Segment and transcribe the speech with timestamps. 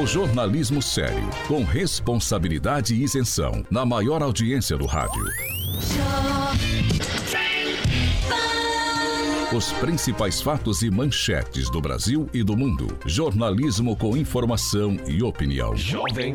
[0.00, 5.22] O jornalismo sério, com responsabilidade e isenção, na maior audiência do rádio.
[9.54, 12.88] Os principais fatos e manchetes do Brasil e do mundo.
[13.04, 15.76] Jornalismo com informação e opinião.
[15.76, 16.32] Jovem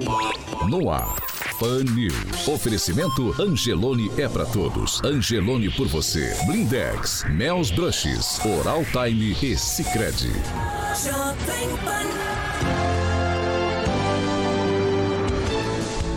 [0.70, 1.16] No ar.
[1.60, 2.48] Pan News.
[2.48, 5.04] Oferecimento Angelone é para todos.
[5.04, 6.38] Angelone por você.
[6.46, 10.34] Blindex, Mel's Brushes, Oral Time e Sicredi.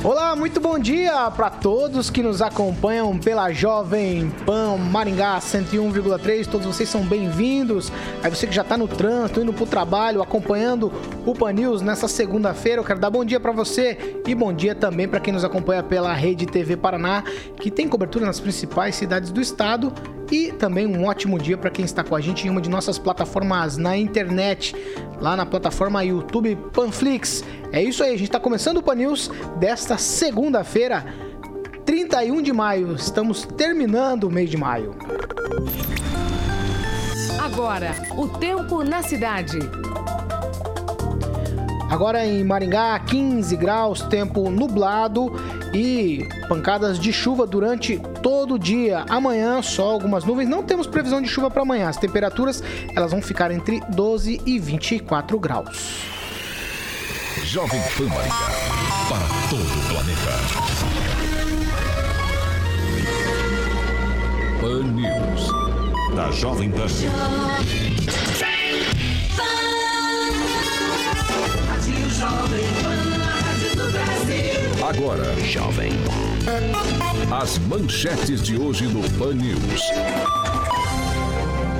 [0.04, 6.46] Olá, muito bom dia para todos que nos acompanham pela Jovem Pan Maringá 101,3.
[6.46, 7.90] Todos vocês são bem-vindos.
[8.22, 10.92] Aí você que já está no trânsito, indo para o trabalho, acompanhando
[11.26, 14.72] o Pan News nessa segunda-feira, eu quero dar bom dia para você e bom dia
[14.72, 17.24] também para quem nos acompanha pela Rede TV Paraná,
[17.60, 19.92] que tem cobertura nas principais cidades do estado
[20.30, 22.98] e também um ótimo dia para quem está com a gente em uma de nossas
[22.98, 24.74] plataformas na internet,
[25.20, 27.44] lá na plataforma YouTube Panflix.
[27.72, 31.04] É isso aí, a gente está começando o Pan News desta segunda-feira,
[31.84, 32.94] 31 de maio.
[32.94, 34.94] Estamos terminando o mês de maio.
[37.42, 39.58] Agora, o tempo na cidade.
[41.88, 45.32] Agora em Maringá, 15 graus, tempo nublado
[45.72, 49.06] e pancadas de chuva durante todo o dia.
[49.08, 50.48] Amanhã, só algumas nuvens.
[50.48, 51.88] Não temos previsão de chuva para amanhã.
[51.88, 52.62] As temperaturas
[52.94, 56.18] elas vão ficar entre 12 e 24 graus.
[57.44, 58.36] Jovem Pan Maringá.
[59.08, 60.32] Para todo o planeta.
[64.60, 66.14] Pan News.
[66.14, 68.27] Da Jovem Pan.
[74.88, 75.92] Agora, Jovem.
[77.30, 79.82] As manchetes de hoje no Pan News.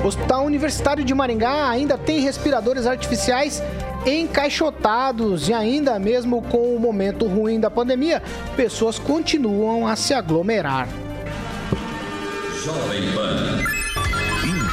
[0.03, 3.61] Hospital Universitário de Maringá ainda tem respiradores artificiais
[4.05, 8.21] encaixotados e ainda mesmo com o momento ruim da pandemia,
[8.55, 10.87] pessoas continuam a se aglomerar.
[12.63, 13.63] Jovem Pan.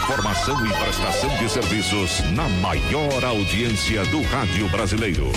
[0.07, 5.33] Informação e prestação de serviços na maior audiência do rádio brasileiro.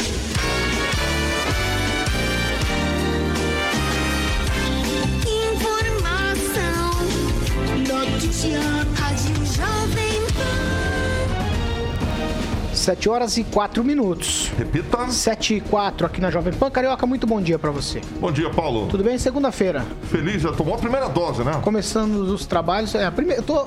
[12.80, 14.52] 7 horas e 4 minutos.
[14.58, 15.10] Repita.
[15.10, 16.72] 7 e 4 aqui na Jovem Pan.
[16.72, 18.02] Carioca, muito bom dia para você.
[18.20, 18.88] Bom dia, Paulo.
[18.88, 19.18] Tudo bem?
[19.18, 19.86] Segunda-feira.
[20.04, 21.60] Feliz, já tomou a primeira dose, né?
[21.62, 22.96] Começando os trabalhos.
[22.96, 23.66] É, a primeira, eu tô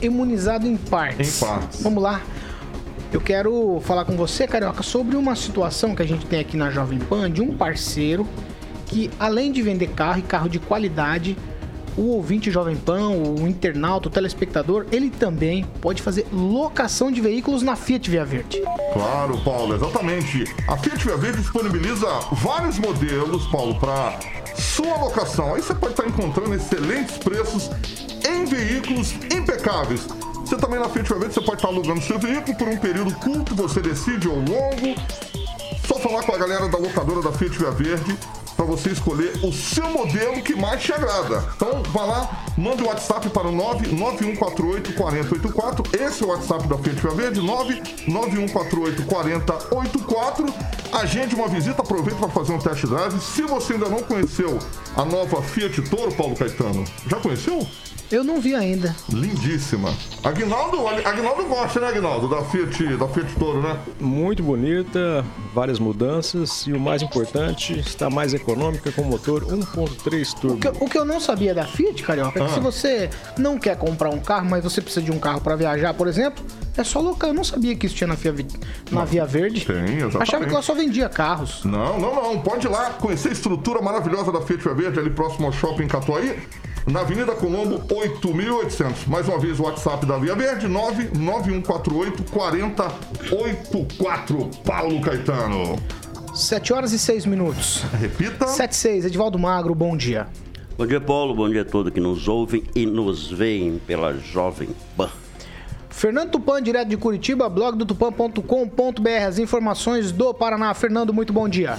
[0.00, 1.42] imunizado em partes.
[1.42, 1.82] Em partes.
[1.82, 2.20] Vamos lá.
[3.12, 6.70] Eu quero falar com você, Carioca, sobre uma situação que a gente tem aqui na
[6.70, 8.26] Jovem Pan de um parceiro
[8.86, 11.36] que, além de vender carro e carro de qualidade,
[11.96, 17.62] o ouvinte Jovem Pan, o internauta, o telespectador, ele também pode fazer locação de veículos
[17.62, 18.62] na Fiat Via Verde.
[18.92, 20.44] Claro, Paulo, exatamente.
[20.68, 24.18] A Fiat Via Verde disponibiliza vários modelos, Paulo, para
[24.56, 25.54] sua locação.
[25.54, 27.70] Aí você pode estar encontrando excelentes preços
[28.28, 30.06] em veículos impecáveis.
[30.40, 33.14] Você também na Fiat Via Verde você pode estar alugando seu veículo por um período
[33.16, 35.00] curto, você decide ou longo.
[35.86, 38.16] Só falar com a galera da locadora da Fiat Via Verde
[38.56, 41.44] para você escolher o seu modelo que mais te agrada.
[41.56, 45.84] Então, vá lá, manda o WhatsApp para o 99148 4084.
[46.00, 50.46] Esse é o WhatsApp da Fiat Via Verde, 99148 4084.
[50.92, 53.18] Agende uma visita, aproveita para fazer um test drive.
[53.20, 54.58] Se você ainda não conheceu
[54.96, 57.66] a nova Fiat Toro, Paulo Caetano, já conheceu?
[58.12, 58.94] Eu não vi ainda.
[59.08, 59.88] Lindíssima.
[60.22, 62.28] Agnaldo, Agnaldo gosta, né, Agnaldo?
[62.28, 63.74] Da Fiat, da Fiat Toro, né?
[63.98, 70.56] Muito bonita, várias mudanças e o mais importante, está mais econômica com motor 1.3 turbo.
[70.56, 72.54] O que, o que, eu não sabia da Fiat, Carioca, é que ah.
[72.54, 73.08] se você
[73.38, 76.44] não quer comprar um carro, mas você precisa de um carro para viajar, por exemplo,
[76.76, 77.30] é só local.
[77.30, 78.34] Eu não sabia que isso tinha na, Via,
[78.90, 79.64] na Via Verde.
[79.64, 80.16] Tem, exatamente.
[80.18, 81.64] Achava que ela só vendia carros.
[81.64, 82.42] Não, não, não.
[82.42, 85.88] Pode ir lá conhecer a estrutura maravilhosa da Fiat Via Verde, ali próximo ao shopping
[85.88, 86.36] Catuaí
[86.86, 89.06] na Avenida Colombo 8800.
[89.06, 94.50] Mais uma vez o WhatsApp da Via Verde 99148 4084.
[94.64, 95.78] Paulo Caetano.
[96.34, 97.84] 7 horas e 6 minutos.
[98.00, 98.48] Repita.
[98.48, 99.04] 7 e 6.
[99.04, 100.26] Edivaldo Magro, bom dia.
[100.76, 101.34] Bom dia, Paulo.
[101.34, 105.10] Bom dia a todos que nos ouvem e nos veem pela Jovem Pan.
[105.90, 109.26] Fernando Tupan, direto de Curitiba, blog do tupan.com.br.
[109.28, 110.74] As informações do Paraná.
[110.74, 111.78] Fernando, muito bom dia.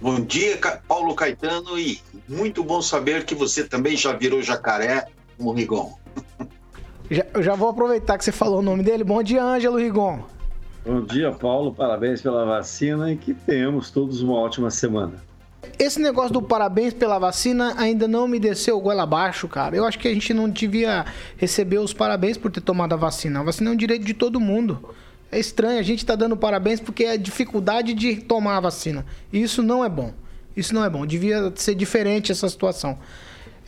[0.00, 5.52] Bom dia, Paulo Caetano, e muito bom saber que você também já virou jacaré no
[5.52, 5.96] Rigon.
[7.10, 9.04] Já, já vou aproveitar que você falou o nome dele.
[9.04, 10.20] Bom dia, Ângelo Rigon.
[10.84, 11.72] Bom dia, Paulo.
[11.72, 15.14] Parabéns pela vacina e que tenhamos todos uma ótima semana.
[15.78, 19.76] Esse negócio do parabéns pela vacina ainda não me desceu o goela abaixo, cara.
[19.76, 21.04] Eu acho que a gente não devia
[21.36, 23.40] receber os parabéns por ter tomado a vacina.
[23.40, 24.94] A vacina é um direito de todo mundo.
[25.30, 29.04] É estranho, a gente tá dando parabéns porque é a dificuldade de tomar a vacina.
[29.32, 30.12] E isso não é bom.
[30.56, 31.04] Isso não é bom.
[31.04, 32.98] Devia ser diferente essa situação.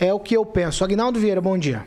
[0.00, 0.82] É o que eu penso.
[0.82, 1.84] Agnaldo Vieira, bom dia.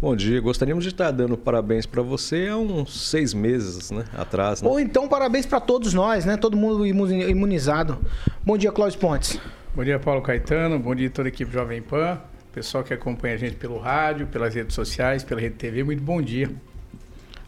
[0.00, 4.62] Bom dia, gostaríamos de estar dando parabéns para você há uns seis meses né, atrás.
[4.62, 4.68] Né?
[4.68, 6.36] Ou então parabéns para todos nós, né?
[6.36, 7.98] Todo mundo imunizado.
[8.44, 9.40] Bom dia, Cláudio Pontes.
[9.74, 10.78] Bom dia, Paulo Caetano.
[10.78, 12.20] Bom dia, toda a equipe Jovem Pan.
[12.52, 16.22] Pessoal que acompanha a gente pelo rádio, pelas redes sociais, pela Rede TV, muito bom
[16.22, 16.48] dia.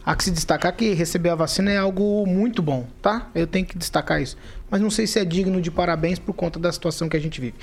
[0.05, 3.29] Há que se destacar que receber a vacina é algo muito bom, tá?
[3.33, 4.35] Eu tenho que destacar isso.
[4.69, 7.39] Mas não sei se é digno de parabéns por conta da situação que a gente
[7.39, 7.55] vive.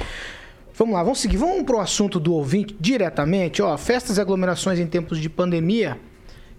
[0.78, 1.38] Vamos lá, vamos seguir.
[1.38, 3.62] Vamos para o assunto do ouvinte diretamente.
[3.62, 5.99] Ó, festas e aglomerações em tempos de pandemia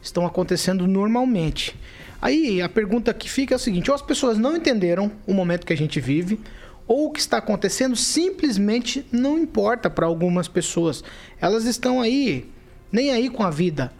[0.01, 1.75] estão acontecendo normalmente.
[2.19, 5.67] Aí a pergunta que fica é a seguinte: ou as pessoas não entenderam o momento
[5.67, 6.39] que a gente vive,
[6.87, 11.03] ou o que está acontecendo simplesmente não importa para algumas pessoas.
[11.39, 12.49] Elas estão aí,
[12.91, 13.93] nem aí com a vida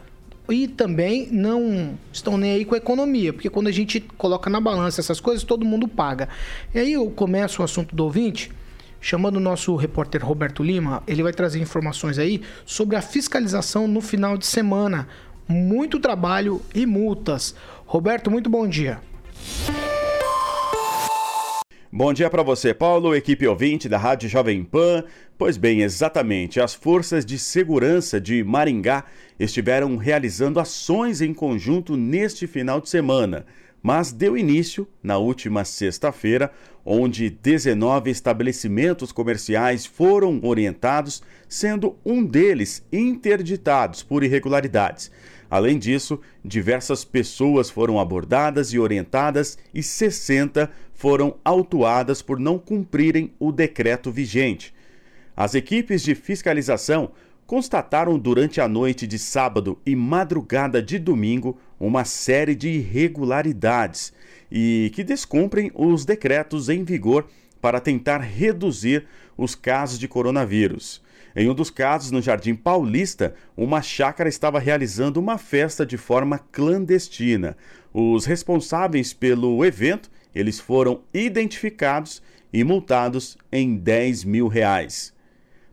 [0.50, 4.62] e também não estão nem aí com a economia, porque quando a gente coloca na
[4.62, 6.28] balança essas coisas, todo mundo paga.
[6.74, 8.50] E aí eu começo o assunto do ouvinte,
[9.07, 14.01] chamando o nosso repórter Roberto Lima, ele vai trazer informações aí sobre a fiscalização no
[14.01, 15.07] final de semana.
[15.48, 17.56] Muito trabalho e multas.
[17.86, 19.00] Roberto, muito bom dia.
[21.89, 25.06] Bom dia para você, Paulo, equipe ouvinte da Rádio Jovem Pan.
[25.38, 29.06] Pois bem, exatamente, as forças de segurança de Maringá
[29.39, 33.45] estiveram realizando ações em conjunto neste final de semana,
[33.88, 36.51] mas deu início na última sexta-feira,
[36.84, 45.10] onde 19 estabelecimentos comerciais foram orientados, sendo um deles interditados por irregularidades.
[45.50, 53.34] Além disso, diversas pessoas foram abordadas e orientadas e 60 foram autuadas por não cumprirem
[53.39, 54.74] o decreto vigente.
[55.34, 57.12] As equipes de fiscalização
[57.45, 64.13] constataram durante a noite de sábado e madrugada de domingo uma série de irregularidades
[64.51, 67.27] e que descumprem os decretos em vigor
[67.62, 69.06] para tentar reduzir
[69.38, 71.01] os casos de coronavírus.
[71.35, 76.39] Em um dos casos, no Jardim Paulista, uma chácara estava realizando uma festa de forma
[76.51, 77.56] clandestina.
[77.94, 85.13] Os responsáveis pelo evento, eles foram identificados e multados em 10 mil reais.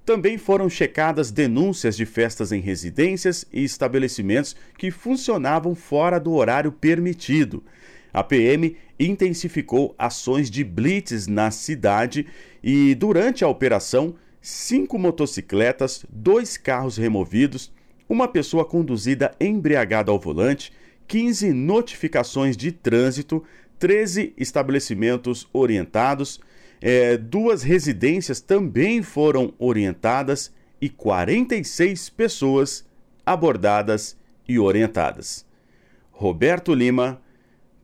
[0.04, 6.70] Também foram checadas denúncias de festas em residências e estabelecimentos que funcionavam fora do horário
[6.70, 7.62] permitido.
[8.12, 12.26] A PM intensificou ações de blitz na cidade
[12.62, 17.72] e, durante a operação, cinco motocicletas, dois carros removidos,
[18.06, 20.70] uma pessoa conduzida embriagada ao volante,
[21.08, 23.42] 15 notificações de trânsito,
[23.78, 26.40] 13 estabelecimentos orientados,
[26.80, 32.84] é, duas residências também foram orientadas e 46 pessoas
[33.24, 34.16] abordadas
[34.48, 35.46] e orientadas.
[36.10, 37.20] Roberto Lima,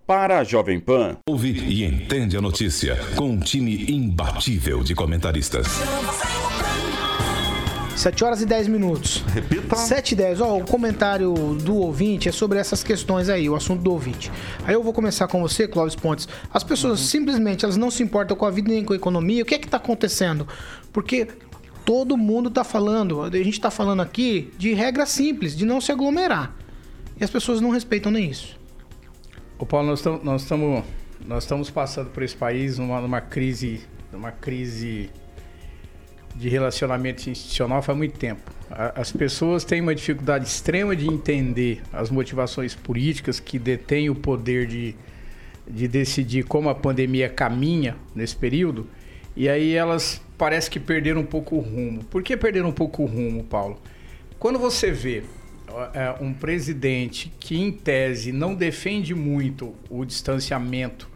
[0.07, 1.19] para a Jovem Pan.
[1.29, 5.67] Ouve e entende a notícia com um time imbatível de comentaristas.
[8.01, 9.23] 7 horas e 10 minutos.
[9.29, 9.77] Repita.
[9.77, 10.41] 7 e 10.
[10.41, 14.33] Ó, o comentário do ouvinte é sobre essas questões aí, o assunto do ouvinte.
[14.65, 16.27] Aí eu vou começar com você, Clóvis Pontes.
[16.51, 17.07] As pessoas uhum.
[17.07, 19.43] simplesmente elas não se importam com a vida nem com a economia.
[19.43, 20.49] O que é que está acontecendo?
[20.91, 21.29] Porque
[21.85, 25.93] todo mundo está falando, a gente está falando aqui de regra simples, de não se
[25.93, 26.57] aglomerar.
[27.21, 28.59] E as pessoas não respeitam nem isso.
[29.59, 30.85] O Paulo, nós estamos nós estamos
[31.27, 35.11] nós estamos passando por esse país numa, numa crise, numa crise
[36.35, 38.41] de relacionamento institucional faz muito tempo.
[38.71, 44.67] As pessoas têm uma dificuldade extrema de entender as motivações políticas que detêm o poder
[44.67, 44.95] de,
[45.69, 48.87] de decidir como a pandemia caminha nesse período.
[49.37, 52.05] E aí elas parece que perderam um pouco o rumo.
[52.05, 53.81] Por que perderam um pouco o rumo, Paulo?
[54.39, 55.25] Quando você vê
[55.93, 61.09] é, um presidente que, em tese, não defende muito o distanciamento,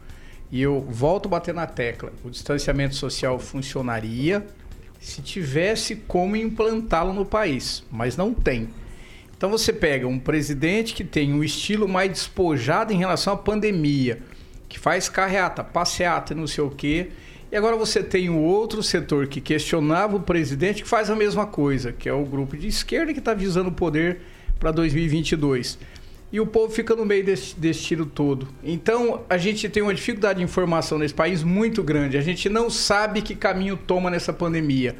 [0.51, 4.45] e eu volto a bater na tecla, o distanciamento social funcionaria
[5.05, 8.69] se tivesse como implantá-lo no país, mas não tem.
[9.37, 14.19] Então você pega um presidente que tem um estilo mais despojado em relação à pandemia,
[14.67, 17.11] que faz carreata, passeata, não sei o quê,
[17.51, 21.45] E agora você tem um outro setor que questionava o presidente que faz a mesma
[21.45, 24.21] coisa, que é o grupo de esquerda que está visando o poder
[24.59, 25.77] para 2022.
[26.31, 28.47] E o povo fica no meio desse, desse tiro todo.
[28.63, 32.17] Então, a gente tem uma dificuldade de informação nesse país muito grande.
[32.17, 34.95] A gente não sabe que caminho toma nessa pandemia.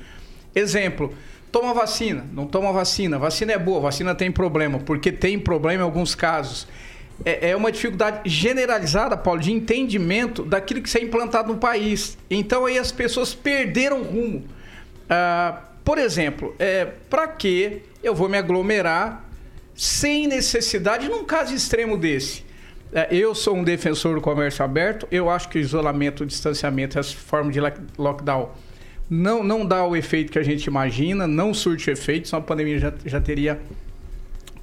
[0.53, 1.13] Exemplo,
[1.51, 3.17] toma vacina, não toma vacina.
[3.17, 6.67] Vacina é boa, vacina tem problema, porque tem problema em alguns casos.
[7.23, 12.17] É, é uma dificuldade generalizada, Paulo, de entendimento daquilo que é implantado no país.
[12.29, 14.43] Então aí as pessoas perderam rumo.
[15.09, 19.23] Ah, por exemplo, é, para que eu vou me aglomerar
[19.75, 22.43] sem necessidade num caso extremo desse?
[22.93, 25.07] É, eu sou um defensor do comércio aberto.
[25.11, 27.59] Eu acho que o isolamento, o distanciamento, essa forma de
[27.97, 28.51] lockdown
[29.09, 32.79] não, não dá o efeito que a gente imagina, não surte efeito, senão a pandemia
[32.79, 33.59] já, já teria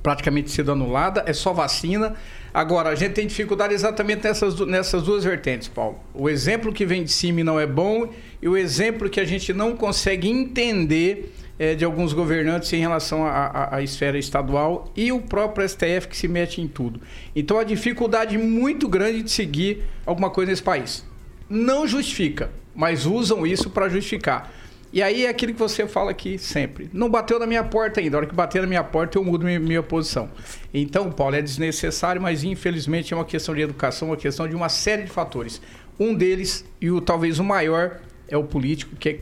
[0.02, 2.16] praticamente sido anulada, é só vacina.
[2.52, 5.98] Agora, a gente tem dificuldade exatamente nessas, nessas duas vertentes, Paulo.
[6.12, 8.08] O exemplo que vem de cima não é bom
[8.40, 13.24] e o exemplo que a gente não consegue entender é, de alguns governantes em relação
[13.26, 17.00] à, esfera estadual e o próprio STF que se mete em tudo.
[17.34, 21.04] Então, a dificuldade muito grande de seguir alguma coisa nesse país.
[21.48, 24.52] Não justifica, mas usam isso para justificar.
[24.92, 26.90] E aí é aquilo que você fala aqui sempre.
[26.92, 28.16] Não bateu na minha porta ainda.
[28.16, 30.28] A hora que bater na minha porta, eu mudo minha, minha posição.
[30.72, 34.68] Então, Paulo, é desnecessário, mas infelizmente é uma questão de educação, uma questão de uma
[34.68, 35.62] série de fatores.
[35.98, 39.20] Um deles, e o talvez o maior, é o político, que é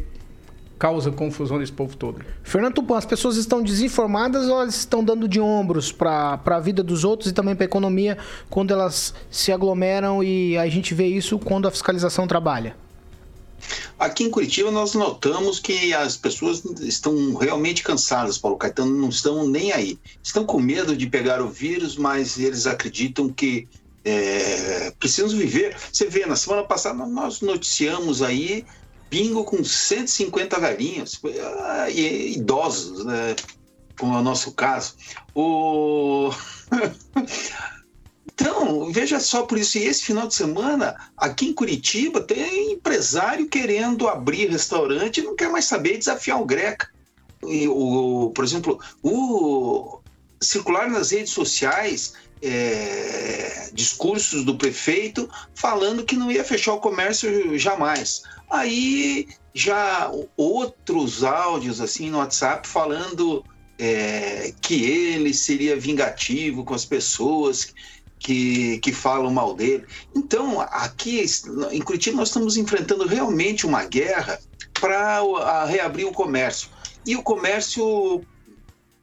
[0.81, 2.25] causa confusão desse povo todo.
[2.43, 6.83] Fernando Tupan, as pessoas estão desinformadas ou elas estão dando de ombros para a vida
[6.83, 8.17] dos outros e também para a economia
[8.49, 12.75] quando elas se aglomeram e a gente vê isso quando a fiscalização trabalha?
[13.99, 19.47] Aqui em Curitiba nós notamos que as pessoas estão realmente cansadas, Paulo Caetano, não estão
[19.47, 19.99] nem aí.
[20.23, 23.69] Estão com medo de pegar o vírus, mas eles acreditam que
[24.03, 25.77] é, precisam viver.
[25.93, 28.65] Você vê, na semana passada nós noticiamos aí
[29.11, 31.21] bingo com 150 velhinhos,
[31.63, 33.35] ah, idosos, né,
[33.99, 34.95] como é o nosso caso.
[35.35, 36.31] O...
[38.33, 43.47] Então, veja só por isso, e esse final de semana, aqui em Curitiba, tem empresário
[43.47, 46.89] querendo abrir restaurante e não quer mais saber desafiar o Greca.
[47.47, 50.01] E, o, por exemplo, o
[50.41, 57.59] circular nas redes sociais é, discursos do prefeito falando que não ia fechar o comércio
[57.59, 58.23] jamais.
[58.51, 63.45] Aí já outros áudios assim no WhatsApp falando
[63.79, 67.73] é, que ele seria vingativo com as pessoas
[68.19, 69.85] que, que falam mal dele.
[70.15, 71.25] Então, aqui
[71.73, 74.39] em Curitiba, nós estamos enfrentando realmente uma guerra
[74.79, 76.69] para reabrir o comércio.
[77.07, 78.23] E o comércio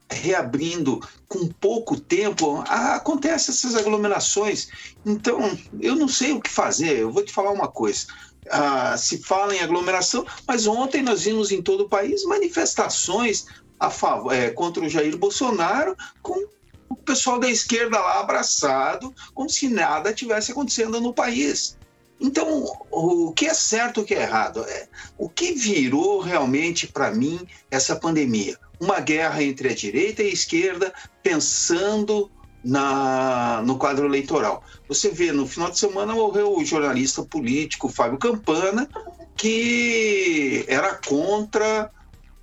[0.09, 4.69] reabrindo com pouco tempo, acontecem essas aglomerações.
[5.05, 6.99] Então, eu não sei o que fazer.
[6.99, 8.07] Eu vou te falar uma coisa.
[8.49, 13.45] Ah, se fala em aglomeração, mas ontem nós vimos em todo o país manifestações
[13.79, 16.47] a favor, é, contra o Jair Bolsonaro com
[16.89, 21.77] o pessoal da esquerda lá abraçado, como se nada tivesse acontecendo no país.
[22.19, 24.63] Então, o que é certo o que é errado?
[24.63, 24.87] É,
[25.17, 28.57] o que virou realmente para mim essa pandemia?
[28.79, 30.93] Uma guerra entre a direita e a esquerda,
[31.23, 32.29] pensando
[32.63, 34.63] na, no quadro eleitoral.
[34.87, 38.89] Você vê, no final de semana morreu o jornalista político Fábio Campana,
[39.35, 41.91] que era contra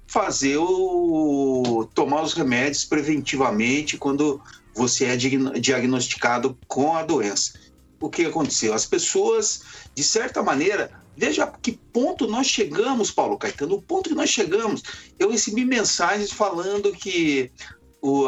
[0.06, 4.40] fazer o tomar os remédios preventivamente quando
[4.74, 7.52] você é diagnosticado com a doença.
[8.00, 8.74] O que aconteceu?
[8.74, 9.62] As pessoas,
[9.94, 14.82] de certa maneira, veja que ponto nós chegamos, Paulo Caetano, o ponto que nós chegamos.
[15.18, 17.50] Eu recebi mensagens falando que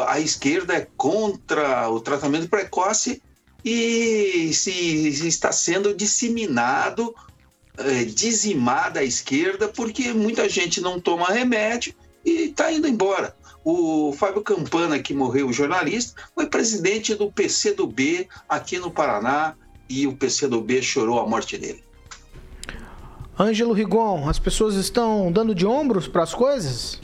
[0.07, 3.21] a esquerda é contra o tratamento precoce
[3.63, 7.13] e se, está sendo disseminado
[7.77, 11.93] é, dizimada a esquerda porque muita gente não toma remédio
[12.25, 13.35] e está indo embora.
[13.63, 19.55] O Fábio Campana, que morreu, jornalista, foi presidente do PCdoB aqui no Paraná
[19.89, 21.83] e o PCdoB chorou a morte dele.
[23.39, 26.99] Ângelo Rigon, as pessoas estão dando de ombros para as coisas?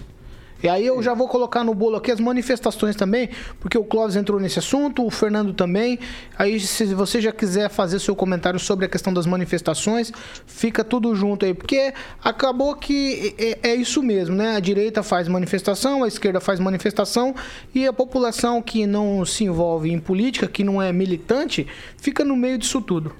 [0.64, 4.16] E aí eu já vou colocar no bolo aqui as manifestações também, porque o Clóvis
[4.16, 6.00] entrou nesse assunto, o Fernando também.
[6.36, 10.12] Aí se você já quiser fazer seu comentário sobre a questão das manifestações,
[10.48, 14.56] fica tudo junto aí, porque acabou que é, é isso mesmo, né?
[14.56, 17.36] A direita faz manifestação, a esquerda faz manifestação
[17.76, 22.36] e a população que não se envolve em política, que não é militante, fica no
[22.36, 23.14] meio disso tudo.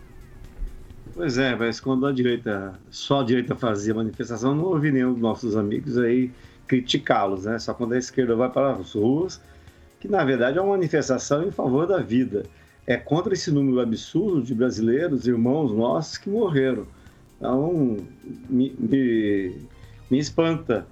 [1.14, 5.22] Pois é, mas quando a direita, só a direita fazia manifestação, não ouvi nenhum dos
[5.22, 6.32] nossos amigos aí
[6.68, 7.60] criticá-los, né?
[7.60, 9.40] Só quando a esquerda vai para as ruas,
[10.00, 12.46] que na verdade é uma manifestação em favor da vida.
[12.88, 16.86] É contra esse número absurdo de brasileiros, irmãos nossos, que morreram.
[17.38, 17.98] Então,
[18.50, 19.56] me, me,
[20.10, 20.86] me espanta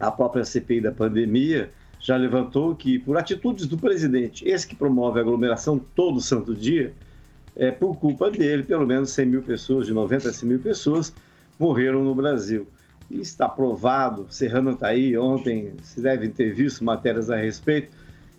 [0.00, 1.70] a própria CPI da pandemia
[2.04, 6.92] já levantou que, por atitudes do presidente, esse que promove a aglomeração todo santo dia,
[7.56, 11.14] é, por culpa dele, pelo menos 100 mil pessoas, de 90 a 100 mil pessoas,
[11.58, 12.66] morreram no Brasil.
[13.10, 17.90] E está provado, Serrana está aí, ontem se devem ter visto matérias a respeito,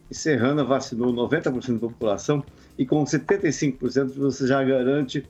[0.09, 2.43] e Serrana vacinou 90% da população
[2.77, 5.25] e com 75% você já garante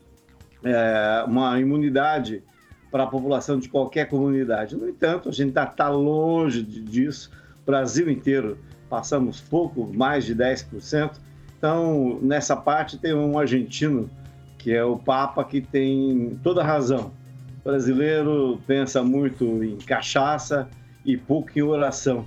[0.63, 2.43] é, uma imunidade
[2.91, 4.75] para a população de qualquer comunidade.
[4.75, 7.31] No entanto, a gente está tá longe disso.
[7.65, 8.57] Brasil inteiro
[8.89, 11.11] passamos pouco, mais de 10%.
[11.57, 14.09] Então, nessa parte, tem um argentino,
[14.57, 17.11] que é o Papa, que tem toda razão.
[17.61, 20.69] O brasileiro pensa muito em cachaça
[21.05, 22.25] e pouco em oração.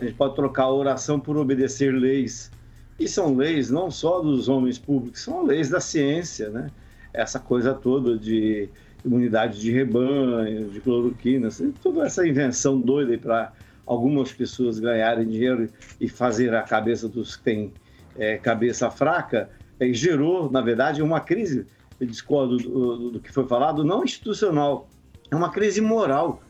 [0.00, 2.50] A gente pode trocar oração por obedecer leis.
[2.98, 6.70] E são leis não só dos homens públicos, são leis da ciência, né?
[7.12, 8.68] Essa coisa toda de
[9.04, 13.52] imunidade de rebanho, de cloroquina, assim, toda essa invenção doida para
[13.86, 15.68] algumas pessoas ganharem dinheiro
[16.00, 17.72] e fazer a cabeça dos que têm
[18.18, 21.66] é, cabeça fraca, é, gerou, na verdade, uma crise,
[22.00, 24.88] eu discordo do, do, do, que foi falado, não institucional,
[25.30, 26.42] é uma crise moral.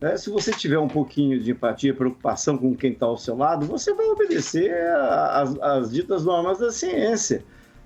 [0.00, 3.64] É, se você tiver um pouquinho de empatia, preocupação com quem está ao seu lado,
[3.66, 4.72] você vai obedecer
[5.62, 7.42] às ditas normas da ciência.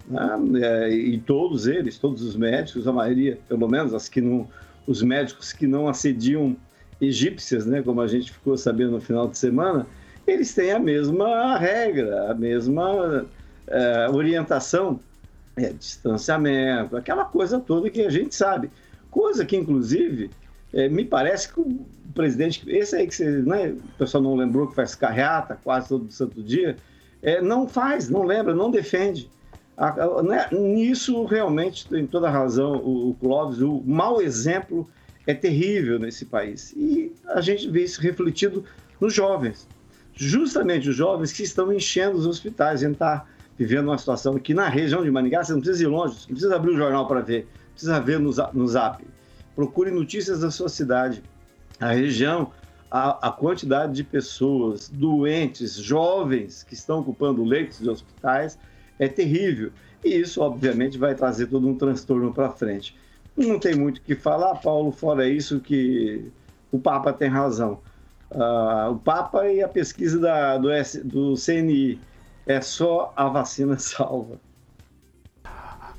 [0.09, 0.61] Né?
[0.63, 4.49] É, e todos eles, todos os médicos, a maioria, pelo menos as que não,
[4.87, 6.57] os médicos que não acediam
[7.01, 9.87] egípcias, né, como a gente ficou sabendo no final de semana,
[10.31, 13.27] eles têm a mesma regra, a mesma
[13.67, 15.01] é, orientação,
[15.57, 18.71] é, distanciamento, aquela coisa toda que a gente sabe.
[19.11, 20.31] Coisa que, inclusive,
[20.73, 21.85] é, me parece que o
[22.15, 26.11] presidente, esse aí que você, né, o pessoal não lembrou que faz carreata quase todo
[26.11, 26.77] santo dia,
[27.23, 29.29] é, não faz, não lembra, não defende.
[29.77, 34.89] A, a, né, nisso, realmente, tem toda razão o, o Clóvis, o mau exemplo
[35.27, 36.73] é terrível nesse país.
[36.77, 38.65] E a gente vê isso refletido
[39.01, 39.67] nos jovens.
[40.23, 42.83] Justamente os jovens que estão enchendo os hospitais.
[42.83, 43.25] A gente está
[43.57, 46.57] vivendo uma situação aqui na região de Maningá, você não precisa ir longe, não precisa
[46.57, 49.03] abrir o jornal para ver, precisa ver no, no zap.
[49.57, 51.23] Procure notícias da sua cidade.
[51.81, 52.53] A região,
[52.91, 58.59] a, a quantidade de pessoas doentes, jovens, que estão ocupando leitos de hospitais
[58.99, 59.73] é terrível.
[60.05, 62.95] E isso, obviamente, vai trazer todo um transtorno para frente.
[63.35, 66.31] Não tem muito o que falar, Paulo, fora isso que
[66.71, 67.81] o Papa tem razão.
[68.31, 71.99] Uh, o Papa e a pesquisa da, do, S, do CNI
[72.47, 74.39] é só a vacina salva.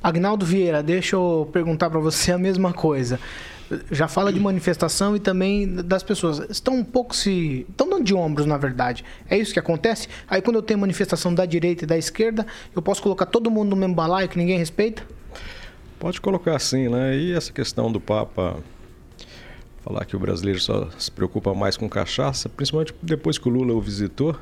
[0.01, 3.19] Agnaldo Vieira, deixa eu perguntar para você a mesma coisa.
[3.89, 6.39] Já fala de manifestação e também das pessoas.
[6.49, 7.65] Estão um pouco se.
[7.69, 9.05] estão dando de ombros, na verdade.
[9.29, 10.09] É isso que acontece?
[10.27, 13.69] Aí quando eu tenho manifestação da direita e da esquerda, eu posso colocar todo mundo
[13.69, 15.03] no mesmo balaio que ninguém respeita?
[15.99, 17.15] Pode colocar assim, né?
[17.15, 18.57] E essa questão do Papa
[19.83, 23.73] falar que o brasileiro só se preocupa mais com cachaça, principalmente depois que o Lula
[23.73, 24.35] o visitou,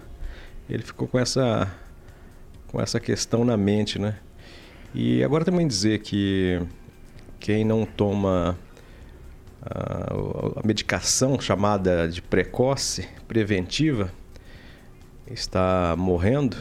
[0.70, 1.72] ele ficou com essa
[2.68, 4.20] com essa questão na mente, né?
[4.94, 6.62] E agora também dizer que
[7.40, 8.58] quem não toma
[9.62, 10.14] a,
[10.60, 14.12] a medicação chamada de precoce, preventiva,
[15.28, 16.58] está morrendo.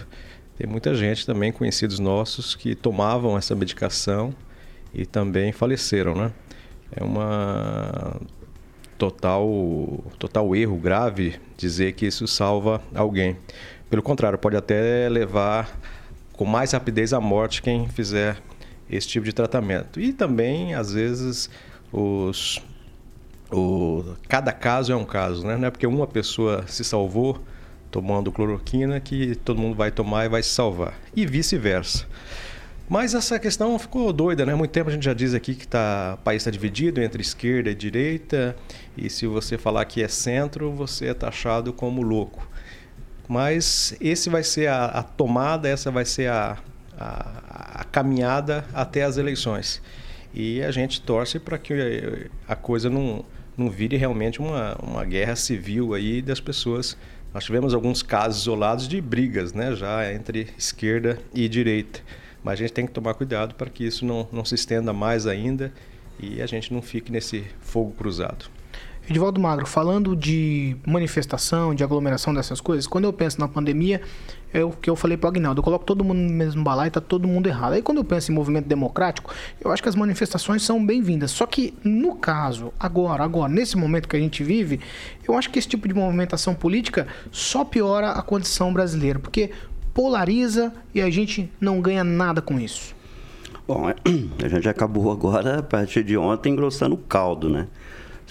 [0.56, 4.34] Tem muita gente também, conhecidos nossos, que tomavam essa medicação
[4.94, 6.32] e também faleceram, né?
[6.90, 8.18] É uma
[8.98, 13.36] total total erro grave dizer que isso salva alguém.
[13.88, 15.78] Pelo contrário, pode até levar
[16.32, 18.36] com mais rapidez à morte quem fizer
[18.90, 20.00] esse tipo de tratamento.
[20.00, 21.48] E também, às vezes,
[21.92, 22.60] os
[23.50, 25.56] o, cada caso é um caso, né?
[25.56, 27.38] Não é porque uma pessoa se salvou
[27.90, 30.94] tomando cloroquina que todo mundo vai tomar e vai se salvar.
[31.16, 32.06] E vice-versa.
[32.88, 34.54] Mas essa questão ficou doida, né?
[34.54, 37.70] Muito tempo a gente já diz aqui que tá, o país está dividido entre esquerda
[37.70, 38.56] e direita,
[38.96, 42.48] e se você falar que é centro, você é taxado como louco.
[43.28, 46.56] Mas esse vai ser a, a tomada, essa vai ser a,
[46.98, 49.82] a, a, caminhada até as eleições.
[50.32, 53.22] E a gente torce para que a coisa não,
[53.54, 56.96] não vire realmente uma, uma guerra civil aí das pessoas.
[57.34, 59.74] Nós tivemos alguns casos isolados de brigas, né?
[59.74, 62.00] Já entre esquerda e direita.
[62.42, 65.26] Mas a gente tem que tomar cuidado para que isso não, não se estenda mais
[65.26, 65.72] ainda
[66.20, 68.46] e a gente não fique nesse fogo cruzado.
[69.08, 74.02] Edivaldo Magro, falando de manifestação, de aglomeração dessas coisas, quando eu penso na pandemia,
[74.52, 76.88] é o que eu falei para o Agnaldo, eu coloco todo mundo no mesmo balaio
[76.88, 77.72] e está todo mundo errado.
[77.72, 81.30] Aí quando eu penso em movimento democrático, eu acho que as manifestações são bem-vindas.
[81.30, 84.78] Só que no caso, agora, agora, nesse momento que a gente vive,
[85.26, 89.52] eu acho que esse tipo de movimentação política só piora a condição brasileira, porque
[89.98, 92.94] polariza e a gente não ganha nada com isso.
[93.66, 93.88] Bom,
[94.40, 97.66] a gente acabou agora, a partir de ontem, engrossando o caldo, né?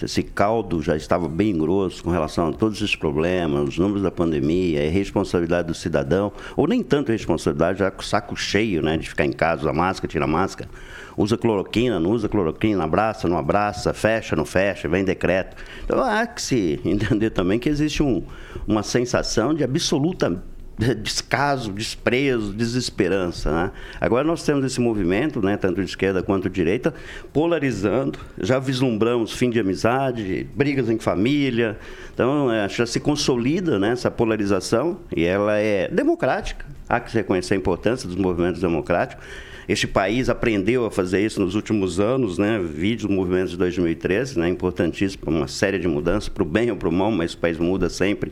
[0.01, 4.11] esse caldo já estava bem grosso com relação a todos esses problemas, os números da
[4.11, 8.95] pandemia, a responsabilidade do cidadão, ou nem tanto responsabilidade, já com o saco cheio, né,
[8.95, 10.69] de ficar em casa, usa máscara, tira máscara,
[11.17, 15.57] usa cloroquina, não usa cloroquina, abraça, não abraça, fecha, não fecha, vem decreto.
[15.83, 18.23] Então há que se entender também que existe um,
[18.65, 20.41] uma sensação de absoluta
[20.77, 23.51] descaso, desprezo, desesperança.
[23.51, 23.71] Né?
[23.99, 26.93] Agora nós temos esse movimento, né, tanto de esquerda quanto de direita,
[27.33, 28.19] polarizando.
[28.39, 31.77] Já vislumbramos fim de amizade, brigas em família.
[32.13, 36.65] Então, é, já se consolida né, essa polarização e ela é democrática.
[36.87, 39.25] Há que reconhecer a importância dos movimentos democráticos.
[39.67, 42.57] Este país aprendeu a fazer isso nos últimos anos, né?
[42.57, 44.47] Vídeo movimentos de 2013, né?
[44.47, 47.57] Importantíssimo uma série de mudanças, para o bem ou para o mal, mas o país
[47.57, 48.31] muda sempre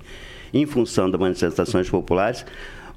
[0.55, 2.45] em função das manifestações populares.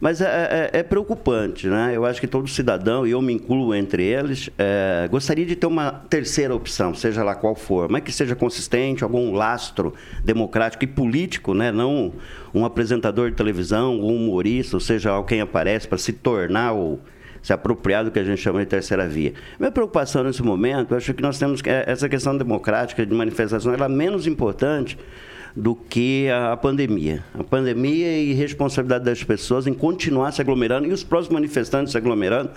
[0.00, 1.90] Mas é, é, é, preocupante, né?
[1.92, 5.66] Eu acho que todo cidadão, e eu me incluo entre eles, é, gostaria de ter
[5.66, 9.92] uma terceira opção, seja lá qual for, mas que seja consistente, algum lastro
[10.24, 11.72] democrático e político, né?
[11.72, 12.12] Não
[12.54, 17.00] um apresentador de televisão, um humorista, ou seja, alguém aparece para se tornar o
[17.42, 19.32] se apropriar do que a gente chama de terceira via.
[19.58, 23.72] Minha preocupação nesse momento, eu acho que nós temos que essa questão democrática de manifestação,
[23.72, 24.98] ela é menos importante
[25.58, 27.24] do que a pandemia.
[27.34, 31.98] A pandemia e responsabilidade das pessoas em continuar se aglomerando e os próprios manifestantes se
[31.98, 32.50] aglomerando.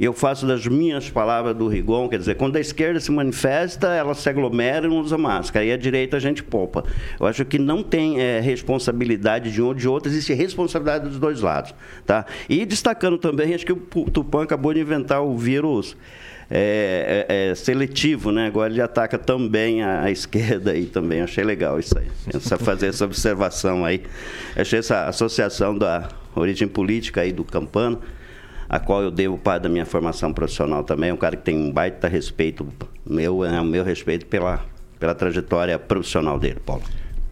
[0.00, 4.14] Eu faço das minhas palavras do Rigon, quer dizer, quando a esquerda se manifesta, ela
[4.14, 5.64] se aglomera e não usa máscara.
[5.64, 6.84] E a direita a gente poupa.
[7.20, 11.18] Eu acho que não tem é, responsabilidade de um ou de outro, existe responsabilidade dos
[11.18, 11.74] dois lados.
[12.06, 12.24] Tá?
[12.48, 13.76] E destacando também, acho que o
[14.10, 15.96] Tupã acabou de inventar o vírus
[16.50, 18.46] é, é, é, seletivo, né?
[18.46, 21.20] Agora ele ataca também a, a, esquerda aí também.
[21.20, 22.06] Achei legal isso aí.
[22.32, 24.02] Essa, fazer essa observação aí.
[24.56, 28.00] Achei essa associação da origem política aí do Campano,
[28.68, 31.12] a qual eu devo parte da minha formação profissional também.
[31.12, 32.66] Um cara que tem um baita respeito
[33.04, 34.64] meu, é o meu respeito pela,
[34.98, 36.82] pela trajetória profissional dele, Paulo.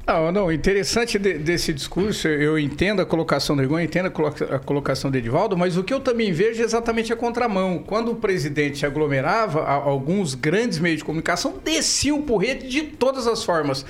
[0.06, 5.10] Não, não, interessante de, desse discurso, eu entendo a colocação do Rigon, entendo a colocação
[5.10, 7.82] do Edivaldo, mas o que eu também vejo é exatamente a contramão.
[7.84, 13.42] Quando o presidente aglomerava, alguns grandes meios de comunicação desciam o porrete de todas as
[13.42, 13.84] formas.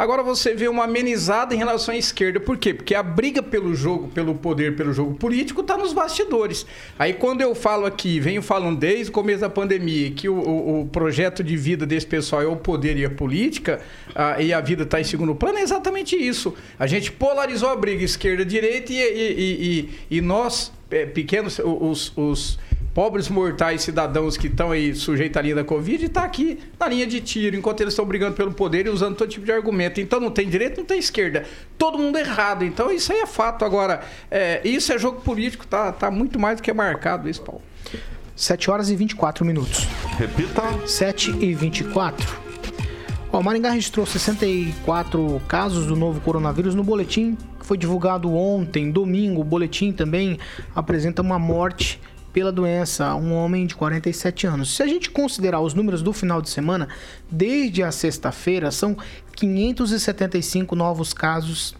[0.00, 2.40] Agora você vê uma amenizada em relação à esquerda.
[2.40, 2.72] Por quê?
[2.72, 6.64] Porque a briga pelo jogo, pelo poder, pelo jogo político, está nos bastidores.
[6.98, 10.80] Aí quando eu falo aqui, venho falando desde o começo da pandemia, que o, o,
[10.80, 13.82] o projeto de vida desse pessoal é o poder e a política,
[14.14, 16.54] a, e a vida está em segundo plano, é exatamente isso.
[16.78, 22.58] A gente polarizou a briga esquerda-direita e, e, e, e, nós, é, pequenos, os, os
[22.94, 27.06] pobres mortais cidadãos que estão aí sujeitos à linha da Covid está aqui na linha
[27.06, 30.00] de tiro, enquanto eles estão brigando pelo poder e usando todo tipo de argumento.
[30.00, 31.44] Então não tem direita, não tem esquerda.
[31.78, 32.64] Todo mundo errado.
[32.64, 33.64] Então isso aí é fato.
[33.64, 37.62] Agora, é, isso é jogo político, tá, tá muito mais do que marcado isso, Paulo.
[38.34, 39.86] 7 horas e 24 minutos.
[40.18, 40.62] Repita.
[40.86, 42.50] 7 e 24.
[43.32, 49.42] Ó, Maringá registrou 64 casos do novo coronavírus no boletim que foi divulgado ontem, domingo.
[49.42, 50.38] O boletim também
[50.74, 52.00] apresenta uma morte
[52.32, 54.76] pela doença, um homem de 47 anos.
[54.76, 56.88] Se a gente considerar os números do final de semana,
[57.30, 58.96] desde a sexta-feira são
[59.34, 61.74] 575 novos casos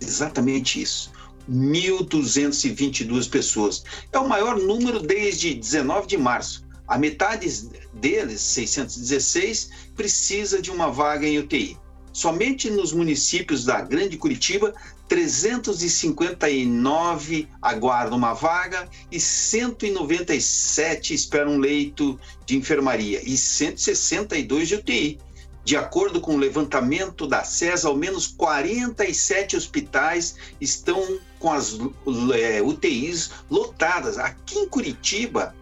[0.00, 1.10] Exatamente isso.
[1.50, 3.82] 1.222 pessoas.
[4.12, 6.64] É o maior número desde 19 de março.
[6.86, 7.48] A metade
[7.94, 11.76] deles, 616, precisa de uma vaga em UTI.
[12.12, 14.72] Somente nos municípios da Grande Curitiba,
[15.08, 25.18] 359 aguardam uma vaga e 197 esperam um leito de enfermaria e 162 de UTI.
[25.64, 31.76] De acordo com o levantamento da SES, ao menos 47 hospitais estão com as
[32.34, 34.16] é, UTIs lotadas.
[34.16, 35.56] Aqui em Curitiba,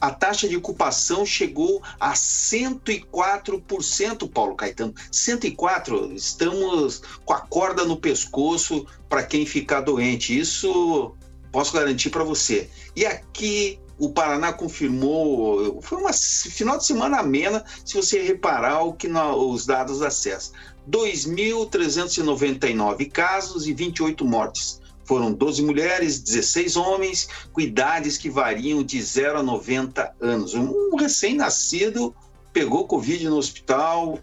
[0.00, 4.94] a taxa de ocupação chegou a 104%, Paulo Caetano.
[5.10, 10.38] 104, estamos com a corda no pescoço para quem ficar doente.
[10.38, 11.14] Isso
[11.50, 12.68] posso garantir para você.
[12.94, 18.92] E aqui o Paraná confirmou, foi um final de semana amena, se você reparar o
[18.92, 20.52] que no, os dados da SES.
[20.88, 24.80] 2.399 casos e 28 mortes.
[25.06, 30.52] Foram 12 mulheres, 16 homens, com idades que variam de 0 a 90 anos.
[30.54, 32.14] Um recém-nascido
[32.52, 34.18] pegou Covid no hospital.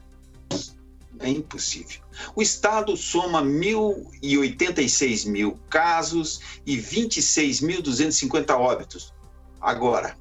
[1.19, 2.02] É impossível.
[2.36, 9.13] O estado soma 1.086 mil casos e 26.250 óbitos.
[9.62, 10.17] Agora,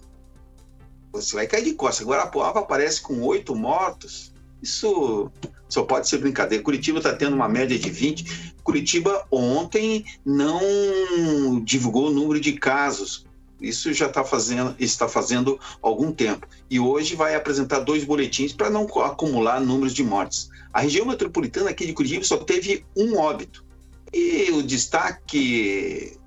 [1.13, 2.03] você vai cair de costas.
[2.03, 4.33] Agora a Poava aparece com oito mortos.
[4.63, 5.31] Isso
[5.69, 6.63] só pode ser brincadeira.
[6.63, 8.52] Curitiba está tendo uma média de 20.
[8.63, 13.27] Curitiba ontem não divulgou o número de casos.
[13.61, 16.47] Isso já tá fazendo, está fazendo algum tempo.
[16.69, 20.51] E hoje vai apresentar dois boletins para não acumular números de mortes.
[20.73, 23.65] A região metropolitana aqui de Curitiba só teve um óbito.
[24.13, 26.19] E o destaque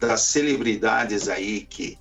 [0.00, 1.98] das celebridades aí que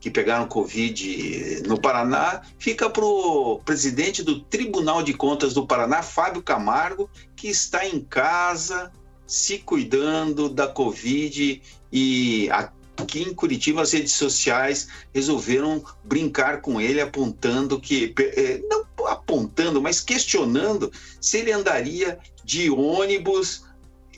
[0.00, 6.02] que pegaram Covid no Paraná, fica para o presidente do Tribunal de Contas do Paraná,
[6.02, 8.90] Fábio Camargo, que está em casa
[9.30, 11.62] se cuidando da Covid
[11.92, 12.48] e
[12.96, 19.80] aqui em Curitiba as redes sociais resolveram brincar com ele, apontando que é, não apontando,
[19.80, 23.64] mas questionando se ele andaria de ônibus,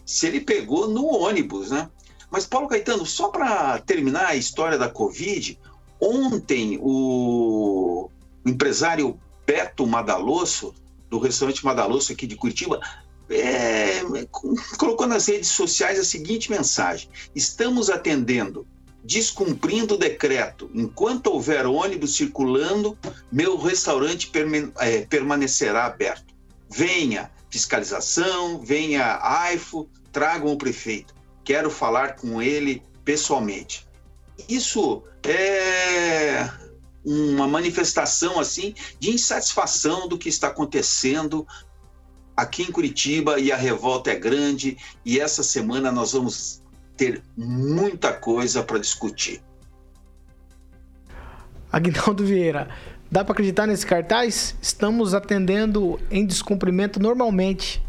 [0.04, 1.88] se ele pegou no ônibus, né?
[2.30, 5.58] Mas Paulo Caetano, só para terminar a história da Covid,
[6.04, 8.10] Ontem, o,
[8.44, 10.74] empresário Beto Madalosso,
[11.08, 12.80] do restaurante Madalosso aqui de Curitiba,
[13.30, 14.02] é,
[14.78, 18.66] colocou nas redes sociais a seguinte mensagem: estamos atendendo,
[19.04, 20.70] descumprindo o decreto.
[20.74, 22.96] Enquanto houver ônibus circulando,
[23.30, 24.30] meu restaurante
[24.78, 26.32] é, permanecerá aberto.
[26.70, 31.14] Venha fiscalização, venha AIFO, tragam o prefeito.
[31.44, 33.86] Quero falar com ele pessoalmente.
[34.48, 36.48] Isso é
[37.04, 41.46] uma manifestação assim de insatisfação do que está acontecendo
[42.36, 46.62] aqui em Curitiba e a revolta é grande e essa semana nós vamos
[46.96, 49.42] ter muita coisa para discutir.
[51.70, 52.68] Aguinaldo Vieira,
[53.10, 54.54] dá para acreditar nesse cartaz?
[54.60, 57.82] Estamos atendendo em descumprimento normalmente.